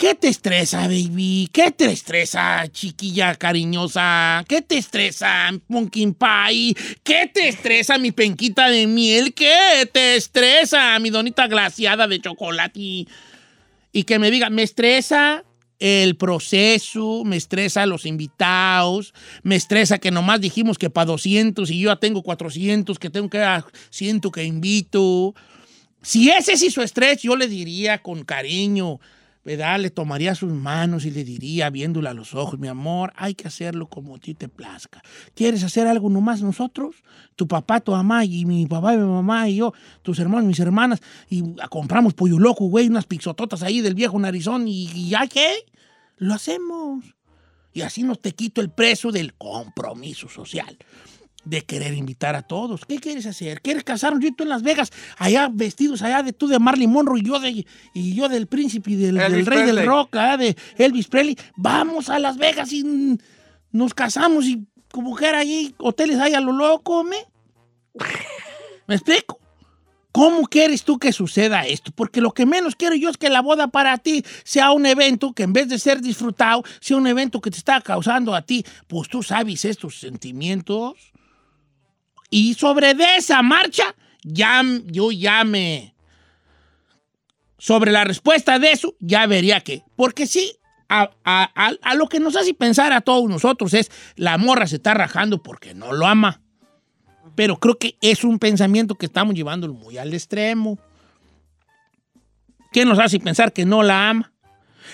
[0.00, 1.50] ¿Qué te estresa, baby?
[1.52, 4.42] ¿Qué te estresa, chiquilla cariñosa?
[4.48, 6.74] ¿Qué te estresa, pumpkin pie?
[7.04, 9.34] ¿Qué te estresa, mi penquita de miel?
[9.34, 12.80] ¿Qué te estresa, mi donita glaciada de chocolate?
[13.92, 15.44] Y que me diga, me estresa
[15.78, 21.78] el proceso, me estresa los invitados, me estresa que nomás dijimos que para 200 y
[21.78, 23.46] yo ya tengo 400, que tengo que
[23.90, 25.34] 100 que invito.
[26.00, 28.98] Si ese es su estrés, yo le diría con cariño,
[29.42, 33.48] Le tomaría sus manos y le diría, viéndola a los ojos, mi amor, hay que
[33.48, 35.02] hacerlo como a ti te plazca.
[35.34, 36.96] ¿Quieres hacer algo nomás nosotros?
[37.36, 39.72] Tu papá, tu mamá y mi papá y mi mamá y yo,
[40.02, 41.00] tus hermanos, mis hermanas,
[41.30, 45.64] y compramos pollo loco, güey, unas pixototas ahí del viejo narizón y, ya qué,
[46.18, 47.04] lo hacemos.
[47.72, 50.76] Y así nos te quito el precio del compromiso social
[51.44, 52.84] de querer invitar a todos.
[52.84, 53.60] ¿Qué quieres hacer?
[53.62, 54.90] ¿Quieres casarnos yo y tú en Las Vegas?
[55.16, 58.92] Allá vestidos allá de tú de Marilyn Monroe y yo, de, y yo del príncipe
[58.92, 59.86] y del, del rey del Presley.
[59.86, 61.36] rock, allá de Elvis Presley.
[61.56, 63.18] Vamos a Las Vegas y
[63.72, 67.16] nos casamos y como que era ahí hoteles ahí a lo loco, ¿me?
[68.86, 69.38] ¿Me explico?
[70.12, 71.92] ¿Cómo quieres tú que suceda esto?
[71.94, 75.32] Porque lo que menos quiero yo es que la boda para ti sea un evento
[75.32, 78.64] que en vez de ser disfrutado, sea un evento que te está causando a ti,
[78.88, 81.12] pues tú sabes estos sentimientos.
[82.30, 85.94] Y sobre de esa marcha, ya, yo ya me...
[87.58, 89.82] Sobre la respuesta de eso, ya vería que.
[89.94, 90.56] Porque sí,
[90.88, 91.50] a, a-
[91.82, 95.42] a- lo que nos hace pensar a todos nosotros es, la morra se está rajando
[95.42, 96.40] porque no lo ama.
[97.34, 100.78] Pero creo que es un pensamiento que estamos llevándolo muy al extremo.
[102.72, 104.32] ¿Quién nos hace pensar que no la ama?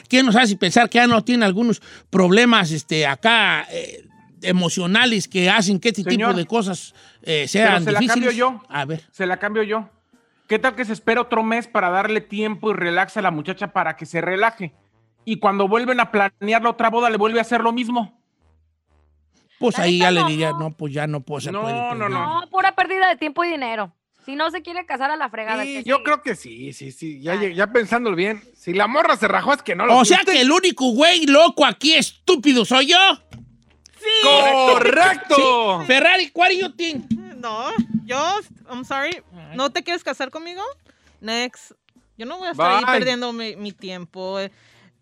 [0.08, 4.06] ¿Quién nos hace pensar que ya no tiene algunos problemas este, acá eh,
[4.42, 8.30] emocionales que hacen que este Señor, tipo de cosas eh, Pero sean se la cambio
[8.30, 8.62] yo.
[8.68, 9.04] A ver.
[9.10, 9.88] Se la cambio yo.
[10.46, 13.72] ¿Qué tal que se espera otro mes para darle tiempo y relaxe a la muchacha
[13.72, 14.74] para que se relaje?
[15.24, 18.20] Y cuando vuelven a planear la otra boda, le vuelve a hacer lo mismo.
[19.58, 21.94] Pues La ahí ya le diría, no, pues ya no puedo se No, puede no,
[21.94, 22.08] no.
[22.08, 23.92] No, pura pérdida de tiempo y dinero.
[24.24, 25.62] Si no se quiere casar a la fregada.
[25.62, 26.02] Sí, yo sigue.
[26.02, 27.20] creo que sí, sí, sí.
[27.20, 28.42] Ya, ya pensándolo bien.
[28.56, 31.26] Si la morra se rajó es que no lo O sea que el único güey
[31.26, 32.98] loco aquí estúpido soy yo.
[34.22, 35.84] ¡Correcto!
[35.86, 37.10] Ferrari, what do you think?
[37.36, 37.70] No,
[38.04, 38.18] yo,
[38.70, 39.22] I'm sorry,
[39.54, 40.62] ¿no te quieres casar conmigo?
[41.20, 41.72] Next.
[42.18, 42.94] Yo no voy a estar ahí Bye.
[42.98, 44.50] perdiendo mi, mi tiempo eh,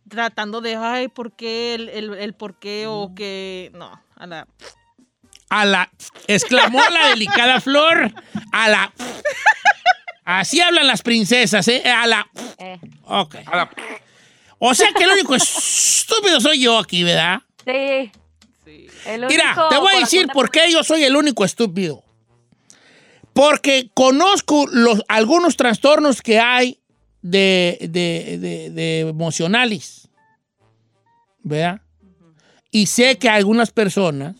[0.09, 1.75] tratando de, ay, ¿por qué?
[1.75, 3.71] El, el, el por qué o que...
[3.75, 4.49] No, a la...
[5.51, 5.91] A la.
[6.27, 8.13] exclamó la delicada flor.
[8.51, 8.93] A la.
[10.25, 11.83] Así hablan las princesas, ¿eh?
[11.89, 12.27] A la.
[12.59, 13.37] Eh, Ok.
[13.47, 13.71] A la-
[14.59, 17.43] O sea que el único estúpido soy yo aquí, ¿verdad?
[17.65, 18.11] sí.
[18.65, 18.87] Sí.
[19.29, 22.03] Mira, te voy a decir de por qué yo soy el único estúpido.
[23.33, 26.79] Porque conozco los, algunos trastornos que hay
[27.21, 30.09] de, de- de- de emocionales.
[31.43, 31.81] ¿Verdad?
[32.71, 34.37] Y sé que algunas personas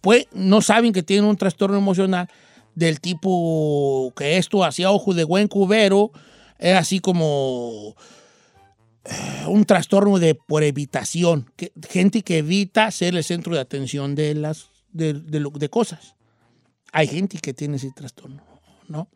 [0.00, 2.28] pues, no saben que tienen un trastorno emocional
[2.74, 6.10] del tipo que esto hacía ojo de buen cubero,
[6.58, 7.94] es así como
[9.46, 11.50] un trastorno de por evitación,
[11.88, 16.14] gente que evita ser el centro de atención de las de, de cosas.
[16.92, 18.42] Hay gente que tiene ese trastorno,
[18.88, 19.08] ¿no?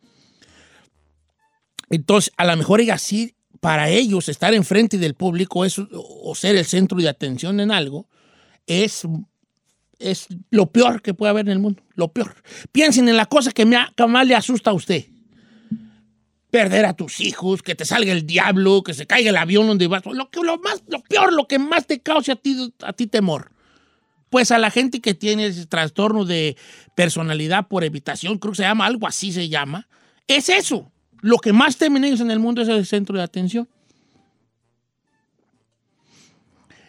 [1.89, 6.55] Entonces, a lo mejor ella sí, para ellos, estar enfrente del público es, o ser
[6.55, 8.07] el centro de atención en algo
[8.65, 9.03] es,
[9.99, 11.81] es lo peor que puede haber en el mundo.
[11.95, 12.35] Lo peor.
[12.71, 15.05] Piensen en la cosa que, me, que más le asusta a usted.
[16.51, 19.87] Perder a tus hijos, que te salga el diablo, que se caiga el avión donde
[19.87, 20.05] vas.
[20.05, 23.07] Lo, que, lo, más, lo peor, lo que más te cause a ti, a ti
[23.07, 23.51] temor.
[24.29, 26.57] Pues a la gente que tiene ese trastorno de
[26.95, 29.87] personalidad por evitación, creo que se llama, algo así se llama,
[30.27, 30.91] es eso.
[31.21, 33.67] Lo que más temen ellos en el mundo es el centro de atención.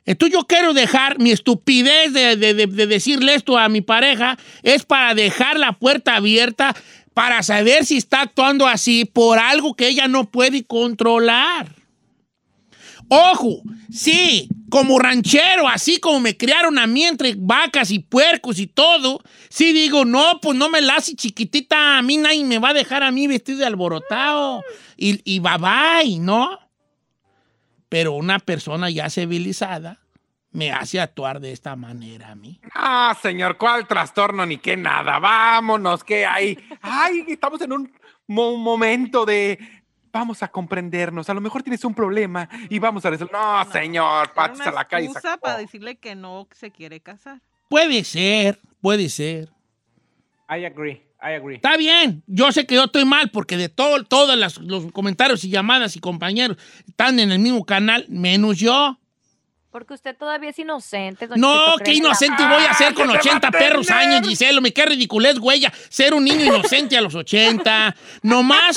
[0.04, 4.38] Entonces yo quiero dejar mi estupidez de, de- de- de decirle esto a mi pareja,
[4.62, 6.74] es para dejar la puerta abierta
[7.18, 11.74] para saber si está actuando así por algo que ella no puede controlar.
[13.08, 13.60] Ojo,
[13.92, 19.20] sí, como ranchero, así como me criaron a mí entre vacas y puercos y todo,
[19.48, 22.74] sí digo, no, pues no me la hace chiquitita, a mí nadie me va a
[22.74, 24.62] dejar a mí vestido de alborotado
[24.96, 26.56] y, y bye bye, ¿no?
[27.88, 29.98] Pero una persona ya civilizada
[30.50, 32.60] me hace actuar de esta manera a mí.
[32.74, 35.18] Ah, señor, ¿cuál trastorno ni qué nada?
[35.18, 36.58] Vámonos, ¿qué hay?
[36.80, 37.92] Ay, estamos en un
[38.26, 39.58] mo- momento de
[40.10, 41.28] vamos a comprendernos.
[41.28, 43.34] A lo mejor tienes un problema y vamos a resolver.
[43.34, 45.10] No, señor, una a la calle.
[45.40, 47.40] para decirle que no se quiere casar.
[47.68, 49.50] Puede ser, puede ser.
[50.50, 51.56] I agree, I agree.
[51.56, 55.44] Está bien, yo sé que yo estoy mal porque de todo, todos las- los comentarios
[55.44, 56.56] y llamadas y compañeros
[56.88, 58.97] están en el mismo canal, menos yo.
[59.78, 61.28] Porque usted todavía es inocente.
[61.28, 63.90] don No, qué inocente voy a ser con ¡Ah, que te va 80 a perros
[63.90, 64.60] años, Giselo.
[64.60, 67.94] Me qué ridiculez, güey, ser un niño inocente a los 80.
[68.22, 68.76] Nomás,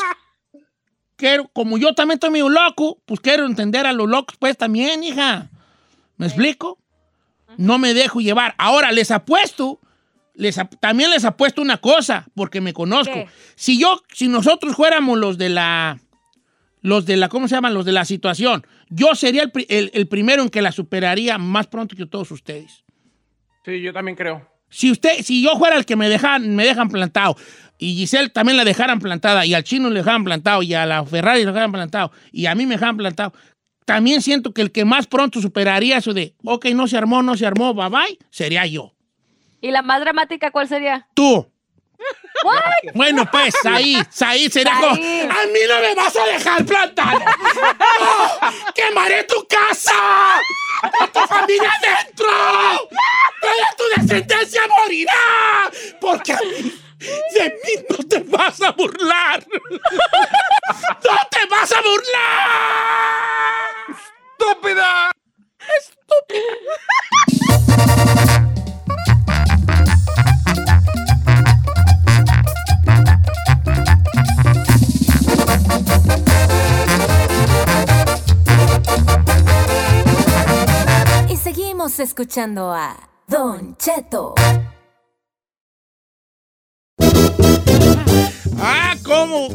[1.15, 5.03] quiero, como yo también estoy medio loco, pues quiero entender a los locos, pues también,
[5.03, 5.49] hija.
[6.17, 6.77] ¿Me explico?
[7.57, 8.53] No me dejo llevar.
[8.59, 9.79] Ahora, les apuesto,
[10.35, 13.13] les ap- también les apuesto una cosa, porque me conozco.
[13.15, 13.27] ¿Qué?
[13.55, 15.97] Si yo, si nosotros fuéramos los de la,
[16.81, 17.73] los de la, ¿cómo se llaman?
[17.73, 21.37] Los de la situación, yo sería el, pri- el- el primero en que la superaría
[21.37, 22.83] más pronto que todos ustedes.
[23.63, 24.47] Sí, yo también creo.
[24.69, 27.35] Si usted, si yo fuera el que me dejan, me dejan plantado,
[27.77, 31.05] y Giselle también la dejaran plantada, y al chino le dejaran plantado, y a la
[31.05, 33.33] Ferrari le dejaran plantado, y a mí me dejaran plantado,
[33.85, 37.35] también siento que el que más pronto superaría eso de, ok, no se armó, no
[37.35, 38.93] se armó, bye bye, sería yo.
[39.59, 41.07] ¿Y la más dramática cuál sería?
[41.13, 41.50] Tú.
[42.93, 47.19] Bueno, pues, ahí, ahí sería como, a mí no me vas a dejar plantado.
[47.99, 48.73] ¡No!
[48.73, 50.39] ¡Quemaré tu casa!
[50.81, 52.27] ¡Con tu familia dentro!
[53.41, 55.69] ¡Toda tu descendencia morirá!
[55.99, 56.73] Porque a mí,
[57.33, 59.45] de mí no te vas a burlar.
[59.49, 63.11] ¡No te vas a burlar!
[64.39, 65.11] ¡Estúpida!
[67.27, 68.50] Y
[81.89, 82.95] seguimos escuchando a
[83.27, 84.35] Don Cheto.
[88.59, 89.47] ¡Ah, cómo!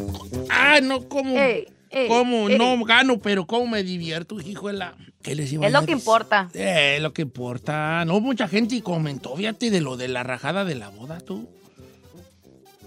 [0.50, 1.36] ¡Ah, no, cómo!
[1.38, 2.48] Ey, ey, ¿Cómo?
[2.48, 2.58] ey.
[2.58, 4.96] No gano, pero cómo me divierto, hijo de la...
[5.22, 6.48] ¿Qué les iba a Es lo que importa.
[6.54, 8.04] Eh, es lo que importa.
[8.04, 11.48] No, mucha gente comentó, fíjate, de lo de la rajada de la boda, tú.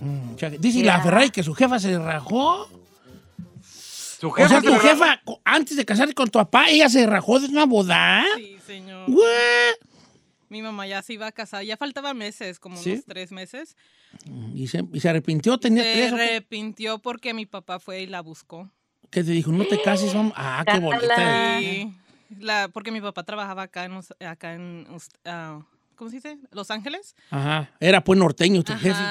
[0.01, 1.01] Mm, mucha gente- Dice la.
[1.01, 2.67] Ferrari que su jefa se rajó.
[4.19, 7.05] Su O sea, jefa tu se jefa, antes de casarse con tu papá, ella se
[7.05, 8.23] rajó de una boda.
[8.35, 9.09] Sí, señor.
[10.49, 11.63] Mi mamá ya se iba a casar.
[11.63, 12.91] Ya faltaban meses, como ¿Sí?
[12.93, 13.77] unos tres meses.
[14.53, 16.13] Y se, y se arrepintió, tenía Se tres.
[16.13, 16.23] ¿o qué?
[16.23, 18.69] arrepintió porque mi papá fue y la buscó.
[19.09, 19.51] ¿Qué te dijo?
[19.51, 20.33] No te cases, mamá.
[20.35, 21.31] Ah, qué bonita.
[22.39, 24.85] La, porque mi papá trabajaba acá en, acá en
[25.25, 25.61] ah,
[25.95, 26.37] ¿cómo se dice?
[26.51, 27.15] Los Ángeles.
[27.31, 27.71] Ajá.
[27.79, 29.01] Era pues norteño tu jefe.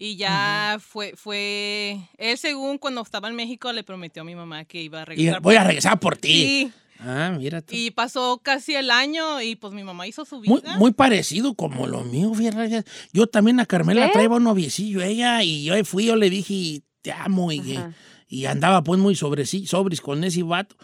[0.00, 4.64] Y ya fue, fue, él según cuando estaba en México le prometió a mi mamá
[4.64, 5.40] que iba a Y regresar.
[5.42, 6.28] voy a regresar por ti.
[6.32, 6.72] Sí.
[7.00, 7.74] Ah, mira tú.
[7.74, 10.78] Y pasó casi el año y pues mi mamá hizo su vida.
[10.78, 12.84] muy parecido como lo mío, fíjate.
[13.12, 14.10] Yo también a Carmela ¿Eh?
[14.12, 17.92] traía un noviecillo ella y yo fui, yo le dije, te amo y, Ajá.
[18.28, 20.76] y andaba pues muy sobre sí, sobris con ese vato.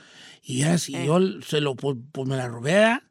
[0.42, 1.04] Y así Eh.
[1.06, 3.02] yo se lo, pues, pues, me la robé, ¿verdad?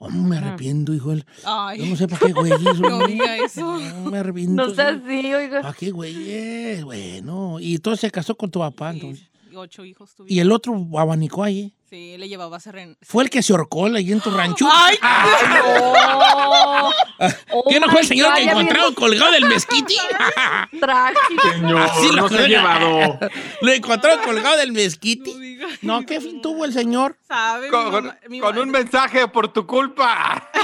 [0.00, 1.12] Oh, me arrepiento, hijo.
[1.14, 2.52] Yo Ay, no sé para qué güey.
[2.52, 3.78] no diga eso.
[3.78, 4.52] No, me arrepiento.
[4.66, 5.62] No seas así, oiga.
[5.62, 6.82] ¿Para qué güey?
[6.82, 9.26] Bueno, y entonces se casó con tu papá, entonces.
[9.54, 10.30] ocho hijos tuvimos.
[10.30, 11.74] Y el otro abanicó ahí.
[11.90, 12.98] Sí, le llevaba seren...
[13.00, 14.68] Fue el que se ahorcó ahí en tu rancho.
[14.70, 14.98] ¡Ay!
[17.50, 19.94] Oh, ¿Qué no fue el señor God, que encontraron colgado del mezquite?
[20.80, 21.42] Trágico.
[21.54, 23.18] Señor, Así lo no se ha llevado.
[23.62, 25.47] Lo encontraron colgado del mezquite.
[25.82, 26.00] No.
[26.00, 27.16] No, ¿qué fin tuvo el señor?
[27.26, 27.66] ¿Sabe?
[27.66, 30.50] Mi Con, mamá- mi con un mensaje por tu culpa.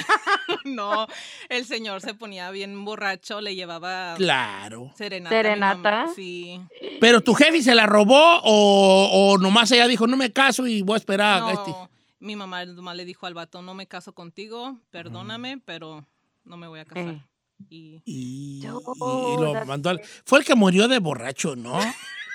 [0.64, 1.06] No,
[1.48, 4.92] el señor se ponía bien borracho, le llevaba Claro.
[4.96, 5.34] serenata.
[5.36, 6.06] mi ¿Serenata?
[6.14, 6.60] Sí.
[7.00, 10.82] ¿Pero tu jefe se la robó o, o nomás ella dijo, no me caso y
[10.82, 11.70] voy a esperar a este?
[11.70, 16.06] No, mi mamá nomás le dijo al vato, no me caso contigo, perdóname, pero
[16.44, 17.14] no me voy a casar.
[17.14, 17.22] Eh.
[17.70, 18.80] Y Y, y- Yo,
[19.38, 20.00] y lo mandó al...
[20.24, 21.78] Fue el que murió de borracho, ¿no?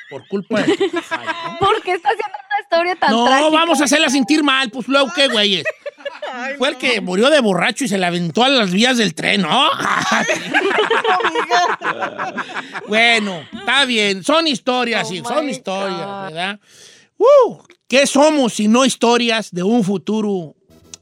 [0.09, 0.71] Por culpa de...
[0.71, 1.57] Ay, ¿no?
[1.59, 2.37] ¿Por qué está haciendo
[2.69, 3.49] historia tan No, trágica?
[3.49, 5.63] vamos a hacerla sentir mal, pues luego qué, güeyes.
[6.58, 9.41] Fue el que murió de borracho y se le aventó a las vías del tren,
[9.41, 9.49] ¿no?
[12.88, 14.23] bueno, está bien.
[14.23, 16.23] Son historias, Oh sí, son historias, God.
[16.25, 16.60] ¿verdad?
[17.17, 17.58] ¡Uh!
[17.88, 20.55] ¿Qué somos si no historias de un futuro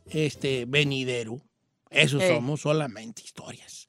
[0.09, 1.41] este, venidero?
[1.89, 3.87] Eso somos, solamente historias.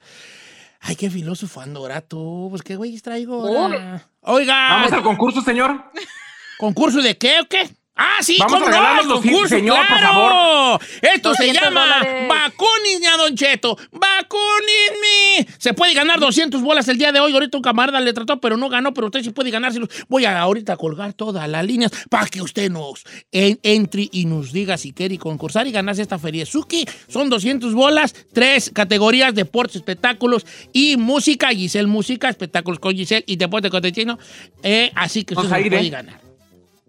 [0.80, 2.48] Ay, qué filósofo ando ahora tú.
[2.50, 4.08] Pues qué güeyes traigo ahora?
[4.22, 5.84] Oiga, Vamos al concurso, señor.
[6.58, 7.68] ¿Concurso de qué o qué?
[8.00, 9.02] Ah, sí, Vamos a ¿cómo no?
[9.02, 10.78] los cien- concurso, señor, por claro.
[11.02, 11.98] Esto se 200 llama.
[12.28, 13.76] Vacunin a Don Cheto.
[13.90, 15.48] Vacuninme.
[15.58, 17.32] Se puede ganar 200 bolas el día de hoy.
[17.32, 18.94] Ahorita un camarada le trató, pero no ganó.
[18.94, 19.88] Pero usted sí puede ganárselos.
[20.08, 24.52] Voy a ahorita colgar todas las líneas para que usted nos en- entre y nos
[24.52, 26.84] diga si quiere concursar y ganarse esta feria Suki.
[27.08, 31.48] Son 200 bolas, tres categorías, deportes, espectáculos y música.
[31.48, 34.20] Giselle Música, espectáculos con Giselle y deporte con Techino.
[34.62, 35.90] Eh, así que usted a se puede ¿eh?
[35.90, 36.27] ganar.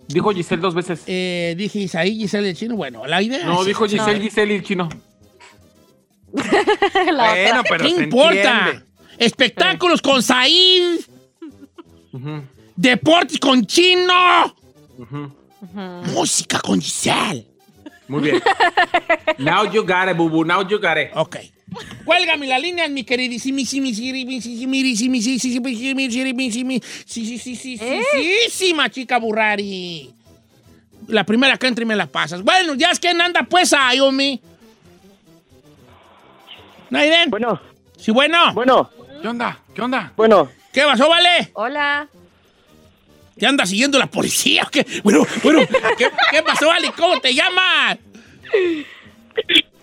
[0.10, 1.04] Dijo Giselle dos veces.
[1.08, 2.76] Eh, dije Isaí, Giselle el chino.
[2.76, 4.90] Bueno, la idea No, es- dijo Giselle, Giselle y el chino.
[6.34, 7.64] La bueno, otra.
[7.70, 8.34] pero ¿Qué se importa?
[8.68, 8.86] entiende.
[9.18, 11.00] Espectáculos con Said.
[12.76, 14.56] Deportes con Chino.
[16.14, 17.46] Música con Giselle.
[18.08, 18.42] Muy bien.
[19.38, 20.44] Now you got it, bubu.
[20.46, 21.10] Now you got it.
[21.16, 21.38] Ok.
[22.06, 23.60] Cuélgame la línea, mi queridísima
[28.90, 30.14] chica Burrari.
[31.08, 32.44] La primera que entre me la pasas.
[32.44, 34.42] Bueno, ya es que anda pues, Ayomi.
[36.90, 37.30] Naiden.
[37.30, 37.60] Bueno,
[37.98, 38.54] Sí, bueno.
[38.54, 38.90] bueno,
[39.22, 39.60] ¿Qué onda?
[39.76, 40.14] ¿Qué onda?
[40.16, 40.50] bueno.
[40.72, 41.50] ¿Qué pasó, vale?
[41.54, 42.08] Hola.
[43.38, 44.86] ¿Te anda siguiendo la policía qué?
[45.04, 45.62] Bueno, bueno,
[45.98, 46.92] ¿qué, qué pasó, vale?
[46.96, 47.98] ¿Cómo te llamas?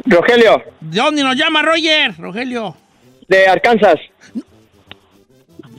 [0.07, 2.15] Rogelio, ¿De dónde nos llama Roger?
[2.19, 2.77] Rogelio.
[3.29, 3.97] de Arkansas.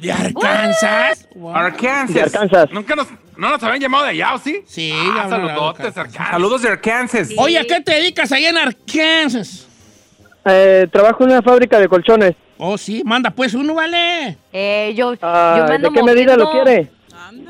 [0.01, 1.27] ¿De Arkansas?
[1.35, 1.53] Wow.
[1.53, 2.35] De Arkansas.
[2.35, 2.71] Arkansas.
[2.71, 4.61] ¿Nunca nos, no nos habían llamado de allá, ¿o sí?
[4.67, 5.97] Sí, Ah, saludotes, Arkansas.
[5.97, 6.31] Arkansas.
[6.31, 7.29] Saludos de Arkansas.
[7.37, 9.67] Oye, ¿a qué te dedicas ahí en Arkansas?
[10.45, 12.35] Eh, trabajo en una fábrica de colchones.
[12.57, 14.37] Oh, sí, manda pues uno, vale.
[14.53, 16.89] Eh, yo, Ah, yo me ando ¿De qué medida lo quiere?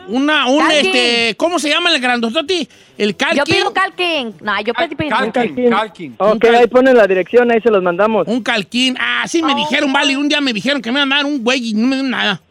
[0.08, 0.86] Una, un, Calquín.
[0.88, 2.67] este, ¿cómo se llama el grandototi?
[2.97, 3.38] El calquín.
[3.39, 4.34] Yo pido calking.
[4.41, 5.69] No, yo Cal- pedí cal- Calquín.
[5.69, 6.15] Calquín.
[6.17, 8.28] Ok, cal- ahí ponen la dirección, ahí se los mandamos.
[8.28, 8.95] Un calquín.
[9.00, 9.56] Ah, sí me Oh.
[9.58, 11.88] dijeron, vale, un día me dijeron que me iban a dar un güey y no
[11.88, 12.41] me dieron nada.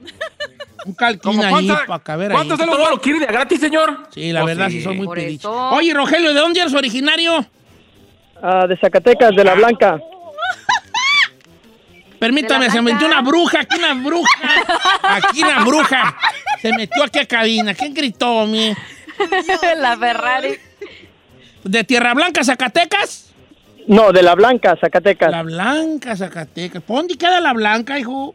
[0.85, 2.37] Un calquín ¿Cómo ahí cuánto- para caber ahí.
[2.37, 4.09] cuántos de los ¿Todo lo quiere de a gratis, señor?
[4.15, 4.79] Sí, la Oh, verdad, sí.
[4.79, 5.51] sí, son muy Por pedichos.
[5.73, 7.45] Oye, Rogelio, ¿de dónde eres originario?
[8.43, 9.99] Ah, de Zacatecas, de La Blanca.
[12.19, 14.53] Permítame, ¿De la se metió una bruja, aquí una bruja.
[15.03, 16.17] Aquí una bruja.
[16.61, 17.75] Se metió aquí a cabina.
[17.75, 18.73] ¿Quién gritó, mi?
[19.77, 20.59] la Ferrari.
[21.65, 23.27] ¿De Tierra Blanca, Zacatecas?
[23.89, 25.31] No, de La Blanca, Zacatecas.
[25.31, 26.83] La Blanca, Zacatecas.
[26.83, 28.35] ¿Por dónde queda la Blanca, hijo?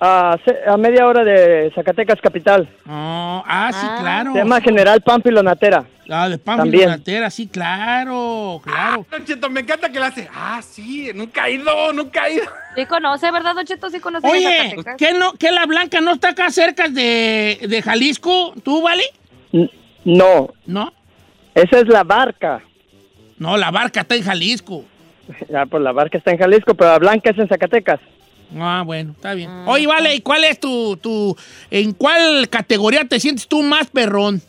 [0.00, 0.36] A,
[0.68, 2.68] a media hora de Zacatecas capital.
[2.88, 3.96] Oh, ah, sí, Ah.
[4.00, 4.32] claro.
[4.32, 5.84] Se llama General Pánfilo Natera.
[6.10, 6.88] Ah, de También.
[6.88, 9.04] Pamplona, sí, claro, claro.
[9.10, 10.28] Don Cheto, me encanta que le hace.
[10.32, 12.44] Ah, sí, nunca ha ido, nunca ha ido.
[12.76, 13.90] Sí conoce, ¿verdad, Don Cheto?
[13.90, 14.96] Sí conoce Oye, Zacatecas.
[14.96, 18.54] ¿qué, no, ¿qué la Blanca no está acá cerca de, de Jalisco?
[18.62, 19.02] ¿Tú, vale?
[19.52, 19.68] N-
[20.04, 20.92] No, No,
[21.54, 22.62] esa es la barca.
[23.36, 24.84] no, la barca está en Jalisco.
[25.50, 28.00] Ya, pues la barca está en Jalisco, pero La Blanca es en Zacatecas.
[28.56, 29.64] Ah, bueno, está bien.
[29.64, 31.36] Mm, Oye, vale, ¿y cuál es tu, tu,
[31.70, 34.40] en cuál categoría te sientes tú más perrón?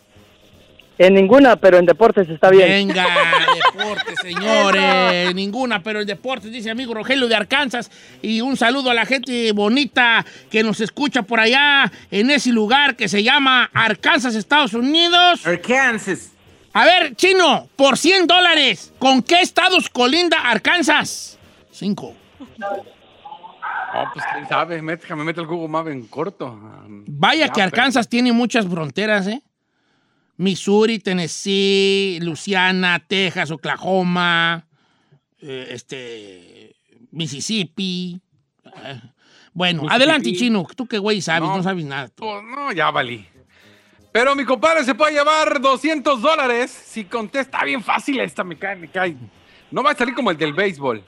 [0.98, 2.68] En ninguna, pero en deportes está bien.
[2.68, 3.06] Venga,
[3.74, 5.34] deporte, señores.
[5.34, 7.90] Ninguna, pero el deporte, dice amigo Rogelio de Arkansas.
[8.22, 12.98] Y un saludo a la gente bonita que nos escucha por allá en ese lugar
[12.98, 15.48] que se llama Arkansas, Estados Unidos.
[15.48, 16.32] Arkansas.
[16.74, 21.38] A ver, chino, por 100 dólares, ¿con qué estados colinda Arkansas?
[21.72, 22.14] Cinco.
[23.96, 26.58] Oh, pues quién sabe, déjame meter el Google Map en corto.
[27.08, 29.42] Vaya ya, que Arkansas tiene muchas fronteras, ¿eh?
[30.38, 34.66] Missouri, Tennessee, Luisiana, Texas, Oklahoma,
[35.42, 36.76] eh, este,
[37.12, 38.22] Mississippi.
[38.66, 39.02] Eh,
[39.54, 39.96] Bueno, Mississippi.
[40.04, 40.68] adelante, chino.
[40.76, 41.64] Tú qué güey sabes, no, No.
[41.64, 42.08] sabes nada.
[42.08, 42.24] tú.
[42.24, 43.26] Pues no, ya valí.
[44.12, 48.76] Pero mi compadre se puede llevar 200 dólares si contesta bien fácil esta, me cae,
[48.76, 49.16] me cae.
[49.72, 51.04] No va a salir como el del béisbol.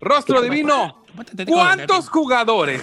[0.00, 1.03] Rostro divino,
[1.46, 2.82] ¿cuántos jugadores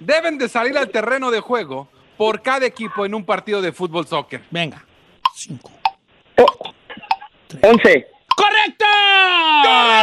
[0.00, 4.06] deben de salir al terreno de juego por cada equipo en un partido de fútbol
[4.06, 4.42] soccer?
[4.50, 4.84] Venga.
[5.34, 5.70] Cinco.
[7.62, 8.06] Once.
[8.36, 8.84] ¡Correcto!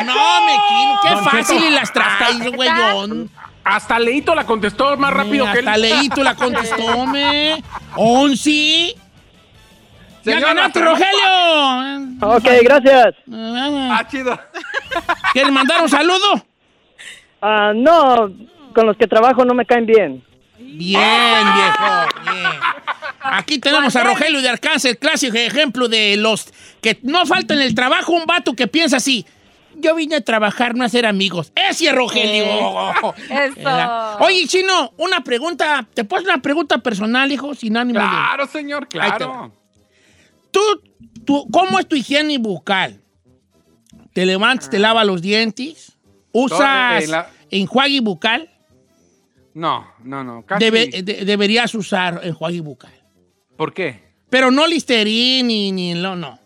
[0.06, 1.00] No, me quino.
[1.04, 3.30] Qué Don fácil Cheto, y las traes, güeyón.
[3.64, 5.68] Hasta Leito la contestó más rápido que él.
[5.68, 7.62] Hasta Leito la contestó, me.
[7.96, 8.96] Once.
[10.24, 12.18] ¡Ya ganaste, Rogelio!
[12.22, 13.16] Ok, gracias.
[13.32, 14.40] Ah, chido.
[15.34, 16.46] ¿Quieres mandar un saludo?
[17.42, 18.32] Ah, no,
[18.74, 20.24] con los que trabajo no me caen bien.
[20.60, 21.00] Bien,
[21.56, 22.60] viejo, bien.
[23.24, 26.48] Aquí tenemos a Rogelio de Arkansas, el clásico ejemplo de los
[26.82, 29.26] que no falta en el trabajo un vato que piensa así.
[29.76, 31.52] Yo vine a trabajar, no a ser amigos.
[31.56, 32.46] Ese es Rogelio.
[34.20, 35.88] Oye, Chino, una pregunta.
[35.94, 37.56] ¿Te puedo hacer una pregunta personal, hijo?
[37.56, 38.06] Sin ánimo de...
[38.06, 39.52] Claro, señor, claro.
[40.52, 40.60] ¿Tú,
[41.26, 43.02] tú, ¿Cómo es tu higiene bucal?
[44.14, 45.98] ¿Te levantas, te lavas los dientes?
[46.34, 48.50] ¿Usas en la- enjuague bucal?
[49.54, 50.46] No, no, no.
[50.46, 50.64] Casi.
[50.64, 52.94] Debe- de- deberías usar enjuague bucal.
[53.58, 54.12] ¿Por qué?
[54.30, 56.40] Pero no Listerine ni, ni lo, no.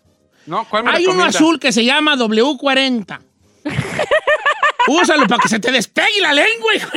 [0.46, 3.20] No, ¿cuál me Hay uno azul que se llama W40.
[4.88, 6.90] Úsalo para que se te despegue la lengua, hijo.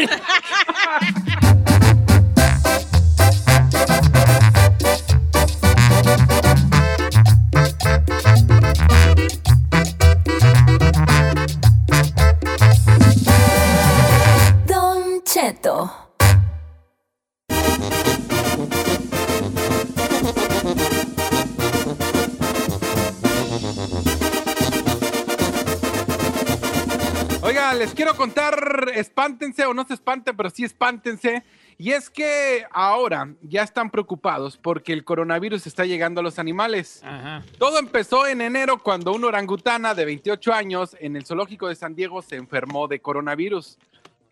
[27.59, 31.43] Oiga, les quiero contar, espántense o no se espanten, pero sí espántense.
[31.77, 37.01] Y es que ahora ya están preocupados porque el coronavirus está llegando a los animales.
[37.03, 37.43] Ajá.
[37.57, 41.95] Todo empezó en enero cuando una orangutana de 28 años en el zoológico de San
[41.95, 43.77] Diego se enfermó de coronavirus.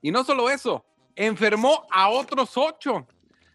[0.02, 3.06] Y no solo eso, enfermó a otros ocho.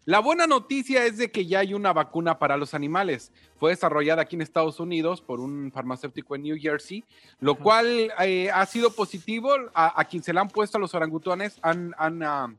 [0.04, 3.30] La buena noticia es de que ya hay una vacuna para los animales.
[3.56, 7.04] Fue desarrollada aquí en Estados Unidos por un farmacéutico en New Jersey,
[7.38, 9.50] lo cual eh, ha sido positivo.
[9.74, 12.52] A, a quien se la han puesto a los orangutanes han, han, ah,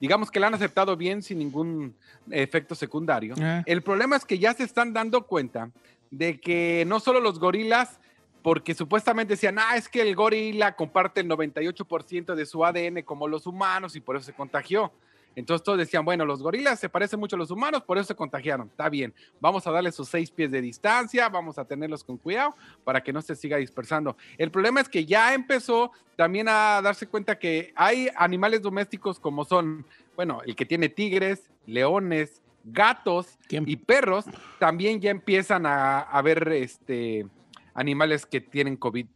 [0.00, 1.96] digamos que la han aceptado bien sin ningún
[2.30, 3.36] efecto secundario.
[3.40, 3.62] Ah.
[3.64, 5.70] El problema es que ya se están dando cuenta
[6.10, 8.00] de que no solo los gorilas,
[8.42, 13.28] porque supuestamente decían, ah, es que el gorila comparte el 98% de su ADN como
[13.28, 14.92] los humanos y por eso se contagió.
[15.34, 18.14] Entonces todos decían, bueno, los gorilas se parecen mucho a los humanos, por eso se
[18.14, 18.68] contagiaron.
[18.68, 22.54] Está bien, vamos a darle sus seis pies de distancia, vamos a tenerlos con cuidado
[22.84, 24.16] para que no se siga dispersando.
[24.38, 29.44] El problema es que ya empezó también a darse cuenta que hay animales domésticos como
[29.44, 33.64] son, bueno, el que tiene tigres, leones, gatos ¿Quién?
[33.66, 34.26] y perros,
[34.58, 37.26] también ya empiezan a, a ver este,
[37.74, 39.06] animales que tienen COVID.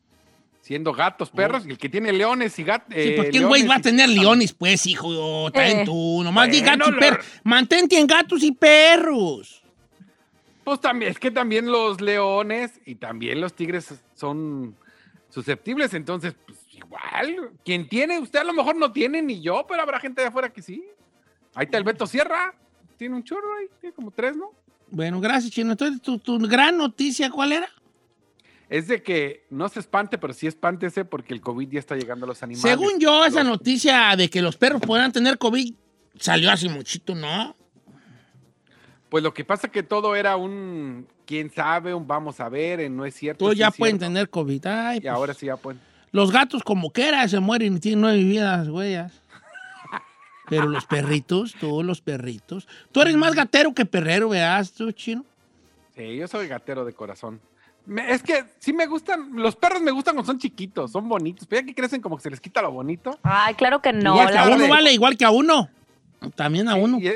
[0.66, 2.92] Siendo gatos, perros, y el que tiene leones y gatos.
[2.92, 5.48] Sí, pues ¿quién güey va a tener leones, pues, hijo?
[5.52, 5.84] También Eh.
[5.84, 7.24] tú, nomás di gatos y lo- perros.
[7.44, 9.62] Mantente en gatos y perros.
[10.64, 14.74] Pues también, es que también los leones y también los tigres son
[15.30, 19.82] susceptibles, entonces, pues igual, quien tiene, usted a lo mejor no tiene ni yo, pero
[19.82, 20.82] habrá gente de afuera que sí.
[21.54, 22.52] Ahí está el Beto Sierra,
[22.96, 24.50] tiene un chorro ahí, tiene como tres, ¿no?
[24.90, 25.70] Bueno, gracias, Chino.
[25.70, 27.68] Entonces, ¿tu, tu gran noticia cuál era?
[28.68, 32.24] Es de que no se espante, pero sí espántese porque el COVID ya está llegando
[32.26, 32.62] a los animales.
[32.68, 35.72] Según yo, esa Los- noticia de que los perros podrán tener COVID
[36.18, 37.54] salió hace muchito, ¿no?
[39.08, 42.96] Pues lo que pasa que todo era un quién sabe, un vamos a ver, en
[42.96, 43.44] no es cierto.
[43.44, 44.12] Todos ya es pueden cierto.
[44.12, 44.66] tener COVID.
[44.66, 45.80] Ay, Y pues, ahora sí ya pueden.
[46.10, 49.12] Los gatos, como quiera, se mueren y tienen nueve vidas, güeyas.
[50.48, 52.66] Pero los perritos, todos los perritos.
[52.90, 55.24] Tú eres más gatero que perrero, veas, tú, chino.
[55.96, 57.40] Sí, yo soy gatero de corazón.
[57.86, 61.46] Me- es que sí me gustan, los perros me gustan cuando son chiquitos, son bonitos,
[61.46, 63.18] pero ya que crecen como que se les quita lo bonito.
[63.22, 64.12] Ay, claro que no.
[64.14, 65.68] igual que a uno, vale, igual que a uno.
[66.34, 66.98] También a uno.
[66.98, 67.12] Y,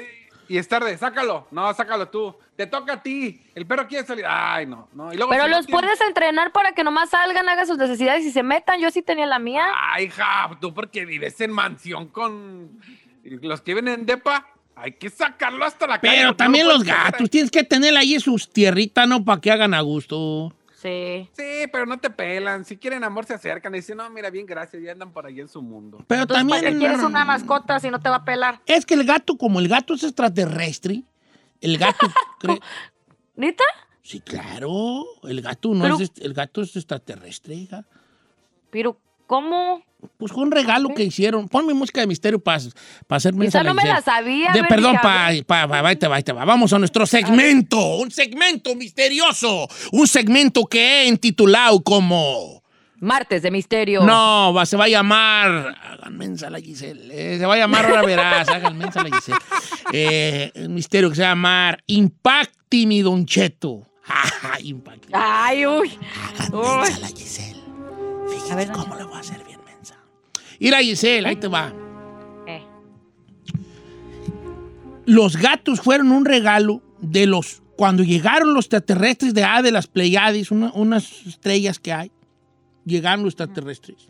[0.48, 4.24] y es tarde, sácalo, no, sácalo tú, te toca a ti, el perro quiere salir,
[4.26, 5.12] ay, no, no.
[5.12, 8.30] Y luego Pero si los puedes entrenar para que nomás salgan, hagan sus necesidades y
[8.30, 8.80] se metan.
[8.80, 9.66] Yo sí tenía la mía.
[9.92, 12.80] Ay, hija, tú porque vives en mansión con
[13.24, 14.46] los que viven en depa,
[14.76, 16.16] hay que sacarlo hasta la calle.
[16.16, 19.24] Pero no también lo los gatos, tienes que tener ahí sus tierritas, ¿no?
[19.24, 20.52] Para que hagan a gusto.
[20.81, 21.28] Sí.
[21.37, 22.64] Sí, pero no te pelan.
[22.64, 25.41] Si quieren amor, se acercan y dicen, no, mira, bien, gracias, y andan por ahí
[25.41, 25.99] en su mundo.
[26.07, 26.72] Pero Entonces, ¿para también.
[26.74, 28.61] qué quieres una mascota si no te va a pelar?
[28.66, 31.03] Es que el gato, como el gato es extraterrestre,
[31.61, 32.07] el gato.
[32.41, 32.61] cre-
[33.37, 33.64] ¿Nita?
[34.03, 35.05] Sí, claro.
[35.24, 36.12] El gato no Pero- es.
[36.20, 37.85] El gato es extraterrestre, hija.
[38.70, 38.99] Pero,
[39.31, 39.81] ¿Cómo?
[40.16, 41.49] Pues fue un regalo que hicieron.
[41.49, 42.57] Ponme música de misterio para
[43.11, 44.51] hacer mensa Esa no me la sabía.
[44.53, 46.45] De- ver, perdón, pa, pa, pa- te va, ahí te va.
[46.45, 47.78] Vamos a nuestro segmento.
[47.99, 49.68] Un segmento misterioso.
[49.93, 52.61] Un segmento que he intitulado como.
[52.99, 54.03] Martes de misterio.
[54.03, 55.76] No, va- se va a llamar.
[55.81, 57.09] Hagan mensa la Giselle.
[57.35, 58.49] eh, se va a llamar, ahora verás.
[58.49, 59.39] Hagan mensa la Giselle.
[59.93, 63.87] Eh, un misterio que se va a llamar Impacti mi Don Cheto.
[64.64, 65.09] Impacti.
[65.12, 65.97] Ay, uy.
[66.51, 67.59] Mensa la Giselle.
[68.33, 69.97] Fíjate A ver, don cómo le voy a hacer bien mensa.
[70.59, 71.72] Mira, Giselle, ahí te va.
[72.47, 72.62] Eh.
[75.07, 77.62] Los gatos fueron un regalo de los.
[77.76, 82.12] Cuando llegaron los extraterrestres de A de las Pleiades, una- unas estrellas que hay,
[82.85, 84.09] llegaron los extraterrestres.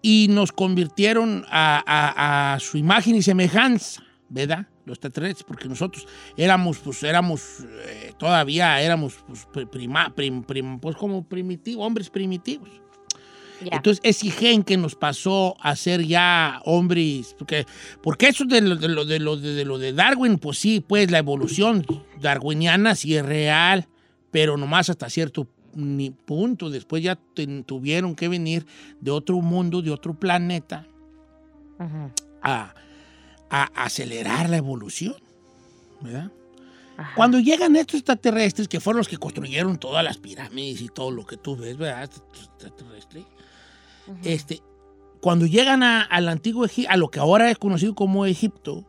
[0.00, 4.66] Y nos convirtieron a, a- a su imagen y semejanza, ¿verdad?
[4.84, 6.06] Los extraterrestres, porque nosotros
[6.36, 12.10] éramos, pues éramos, eh, todavía éramos, pues, pri- prima, prim- prim- pues como primitivos, hombres
[12.10, 12.68] primitivos.
[13.76, 17.64] Entonces, ese gen que nos pasó a ser ya hombres, porque,
[18.02, 21.10] porque eso de lo de, lo, de, lo, de, lo de Darwin, pues sí, pues
[21.10, 21.86] la evolución
[22.20, 23.86] darwiniana sí es real,
[24.30, 25.46] pero nomás hasta cierto
[26.26, 26.68] punto.
[26.68, 27.16] Después ya
[27.64, 28.66] tuvieron que venir
[29.00, 30.86] de otro mundo, de otro planeta,
[32.42, 32.74] a,
[33.62, 35.14] a acelerar la evolución,
[36.00, 36.30] ¿verdad?
[36.96, 37.12] Ajá.
[37.16, 41.26] Cuando llegan estos extraterrestres, que fueron los que construyeron todas las pirámides y todo lo
[41.26, 42.04] que tú ves, ¿verdad?
[42.04, 43.24] Estos extraterrestres.
[44.22, 44.60] Este,
[45.20, 48.84] cuando llegan a- al antiguo Egipto, a lo que ahora es conocido como Egipto,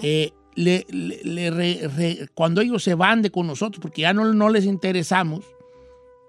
[0.00, 4.12] eh, le- le- le re- re- cuando ellos se van de con nosotros, porque ya
[4.14, 5.44] no, no les interesamos,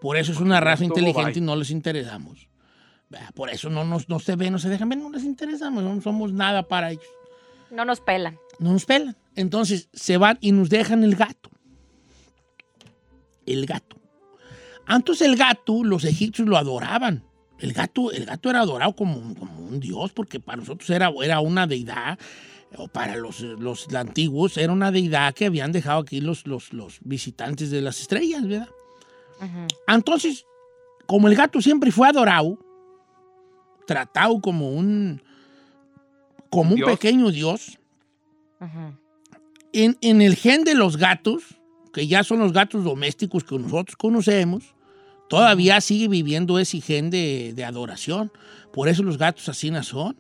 [0.02, 2.48] por eso es una raza inteligente y no les interesamos.
[3.36, 6.02] Por eso no, nos, no se ven, no se dejan ver, no les interesamos, no
[6.02, 7.06] somos nada para ellos.
[7.72, 8.38] No nos pelan.
[8.60, 9.16] No nos pelan.
[9.36, 11.50] Entonces se van y nos dejan el gato.
[13.46, 13.98] El gato.
[14.86, 17.24] Antes el gato, los egipcios lo adoraban.
[17.60, 21.12] El gato, el gato era adorado como, un- como un dios, porque para nosotros era,
[21.24, 22.18] era una deidad,
[22.78, 27.00] o para los, los antiguos era una deidad que habían dejado aquí los, los, los
[27.02, 28.70] visitantes de las estrellas, ¿verdad?
[29.40, 29.68] Ujú.
[29.88, 30.46] Entonces,
[31.06, 32.58] como el gato siempre fue adorado,
[33.86, 35.22] tratado como un,
[36.50, 37.78] como un pequeño dios,
[39.74, 41.44] en, en el gen de los gatos,
[41.94, 44.64] que ya son los gatos domésticos que nosotros conocemos,
[45.30, 48.32] todavía sigue viviendo ese gen de, de adoración.
[48.74, 50.16] Por eso los gatos así no son.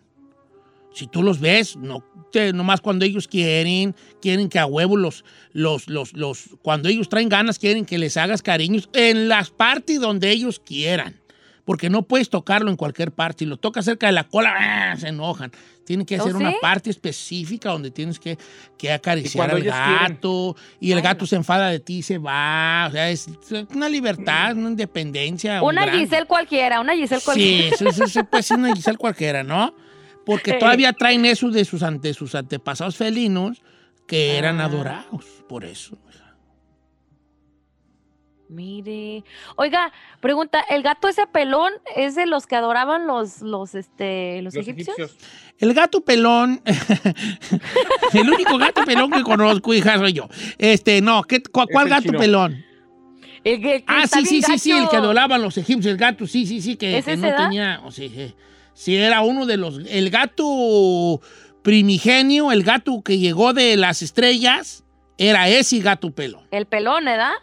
[0.93, 5.23] Si tú los ves, no, te- nomás cuando ellos quieren, quieren que a huevo los,
[5.53, 9.99] los, los, los, cuando ellos traen ganas, quieren que les hagas cariños en las partes
[9.99, 11.19] donde ellos quieran.
[11.67, 13.39] Porque no puedes tocarlo en cualquier parte.
[13.43, 14.95] Si lo tocas cerca de la cola, ¡ah!
[14.97, 15.51] se enojan.
[15.83, 16.57] Tienen que ¿Oh, hacer una sí?
[16.61, 18.37] parte específica donde tienes que,
[18.77, 19.73] que acariciar al quieren.
[19.79, 20.55] gato.
[20.79, 22.85] Y el Ay, gato se enfada de ti y se va.
[22.87, 23.27] O sea, es
[23.75, 25.61] una libertad, una independencia.
[25.61, 27.75] un Una gran- Giselle cualquiera, una Giselle Sí, cualquiera.
[27.89, 29.75] eso, eso puede ser una Giselle cualquiera, ¿no?
[30.25, 33.61] Porque todavía traen eso de sus, ante, sus antepasados felinos
[34.07, 34.65] que eran Ah.
[34.65, 35.25] adorados.
[35.49, 35.97] Por eso.
[38.49, 39.23] Mire.
[39.57, 39.91] Oiga,
[40.21, 44.67] pregunta, ¿el gato ese pelón es de los que adoraban los, los, este, los, Los
[44.67, 44.97] egipcios?
[44.97, 45.17] egipcios.
[45.59, 46.61] El gato pelón,
[48.13, 50.27] el único gato pelón que conozco, hija, soy yo.
[50.57, 52.19] Este, no, ¿qué, cu- Es ¿cuál gato chino.
[52.19, 52.63] pelón?
[53.43, 56.27] El que- que Ah, sí, sí, sí, sí, el que adoraban los egipcios, el gato,
[56.27, 58.33] sí, sí, sí, que, ¿Es que ese, no tenía, o sea, sí,
[58.73, 61.21] sí, era uno de los, el gato
[61.63, 64.83] primigenio, el gato que llegó de las estrellas,
[65.17, 66.45] era ese gato pelón.
[66.51, 67.33] El pelón, ¿verdad?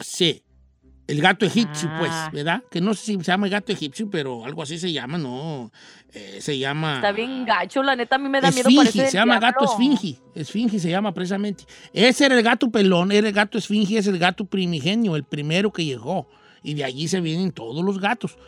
[0.00, 0.42] Sí.
[1.06, 1.96] El gato egipcio, Ah.
[1.98, 2.62] pues, ¿verdad?
[2.70, 5.70] Que no sé si se llama gato egipcio, pero algo así se llama, ¿no?
[6.14, 6.94] Eh, se llama...
[6.96, 8.68] Está bien gacho, la neta, a mí me da miedo.
[8.70, 9.72] Esfinge, parece se llama gato diablo.
[9.94, 10.18] esfinge.
[10.34, 11.64] Esfinge se llama precisamente.
[11.92, 15.70] Ese era el gato pelón, era el gato esfinge, es el gato primigenio, el primero
[15.72, 16.26] que llegó.
[16.62, 18.38] Y de allí se vienen todos los gatos.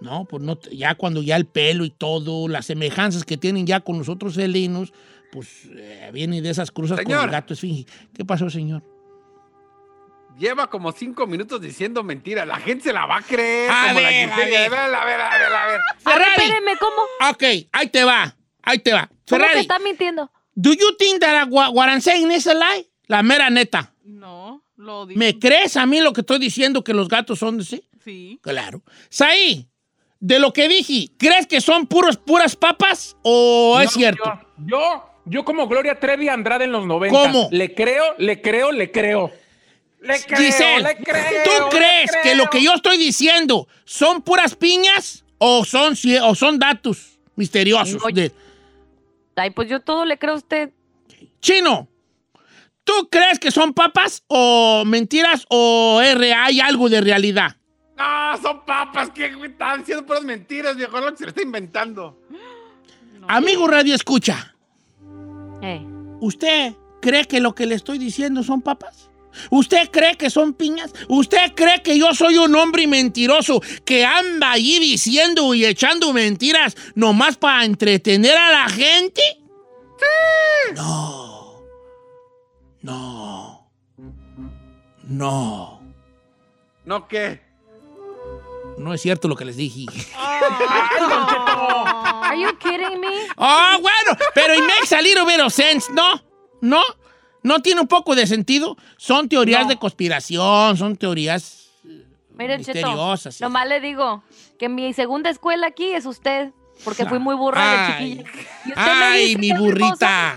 [0.00, 0.26] ¿No?
[0.26, 3.98] Pues no, ya cuando ya el pelo y todo, las semejanzas que tienen ya con
[3.98, 4.92] los otros felinos,
[5.32, 7.24] pues eh, vienen de esas cruzas con Señor.
[7.24, 7.86] el gato esfinge.
[8.14, 8.84] ¿Qué pasó, señor?
[10.38, 12.44] Lleva como cinco minutos diciendo mentira.
[12.44, 13.70] La gente se la va a creer.
[13.70, 14.32] A como ver, a ver.
[14.32, 16.78] A ver, a ver, a ver, a ver, Ferrari.
[16.78, 17.30] ¿cómo?
[17.30, 18.36] Ok, ahí te va.
[18.62, 19.06] Ahí te va.
[19.06, 20.30] ¿Cómo que Ferrari, está mintiendo?
[20.54, 22.88] do you think that what, I'm saying is a lie?
[23.06, 23.92] La mera neta.
[24.04, 25.18] No, lo digo.
[25.18, 27.88] ¿Me crees a mí lo que estoy diciendo que los gatos son de sí?
[28.04, 28.40] Sí.
[28.42, 28.82] Claro.
[29.08, 29.68] Saí,
[30.18, 34.40] de lo que dije, ¿crees que son puros, puras papas o es No, cierto?
[34.58, 37.16] Yo, yo, yo como Gloria Trevi Andrade en los 90.
[37.16, 37.48] ¿Cómo?
[37.52, 39.30] Le creo, le creo, le creo.
[40.06, 41.44] Le creo, Giselle, le creo.
[41.44, 46.34] ¿tú le crees que lo que yo estoy diciendo son puras piñas o son, o
[46.34, 48.02] son datos misteriosos?
[48.12, 48.32] De-
[49.36, 50.70] Ay, pues yo todo le creo a usted.
[51.40, 51.88] Chino,
[52.84, 57.56] ¿tú crees que son papas o mentiras o re- hay algo de realidad?
[57.98, 62.18] No, son papas, que están diciendo puras mentiras, viejo, lo que se le está inventando.
[63.28, 64.54] Amigo Radio Escucha,
[65.62, 65.82] Eh.
[66.20, 69.05] ¿usted cree que lo que le estoy diciendo son papas?
[69.50, 70.92] ¿Usted cree que son piñas?
[71.08, 76.76] ¿Usted cree que yo soy un hombre mentiroso que anda allí diciendo y echando mentiras
[76.94, 79.22] nomás para entretener a la gente?
[80.74, 81.62] No.
[82.82, 83.70] No.
[85.04, 85.80] No.
[86.84, 87.40] ¿No qué?
[88.78, 89.86] No es cierto lo que les dije.
[92.26, 93.26] Are you kidding me?
[93.36, 96.20] Ah, bueno, pero it makes a little bit of sense, ¿no?
[96.60, 96.80] ¿No?
[97.46, 98.76] ¿No tiene un poco de sentido?
[98.96, 102.04] Son teorías de conspiración, son teorías eh,
[102.36, 103.36] Miren, misteriosas.
[103.36, 104.24] Cheto, nomás le digo
[104.58, 106.50] que mi segunda escuela aquí es usted,
[106.82, 108.24] porque fui muy burra de chiquilla.
[108.74, 110.36] ¡Ay, mi burrita!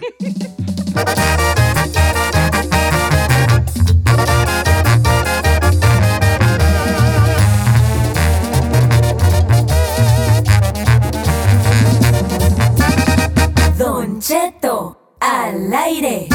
[13.80, 16.28] Don Cheto al aire.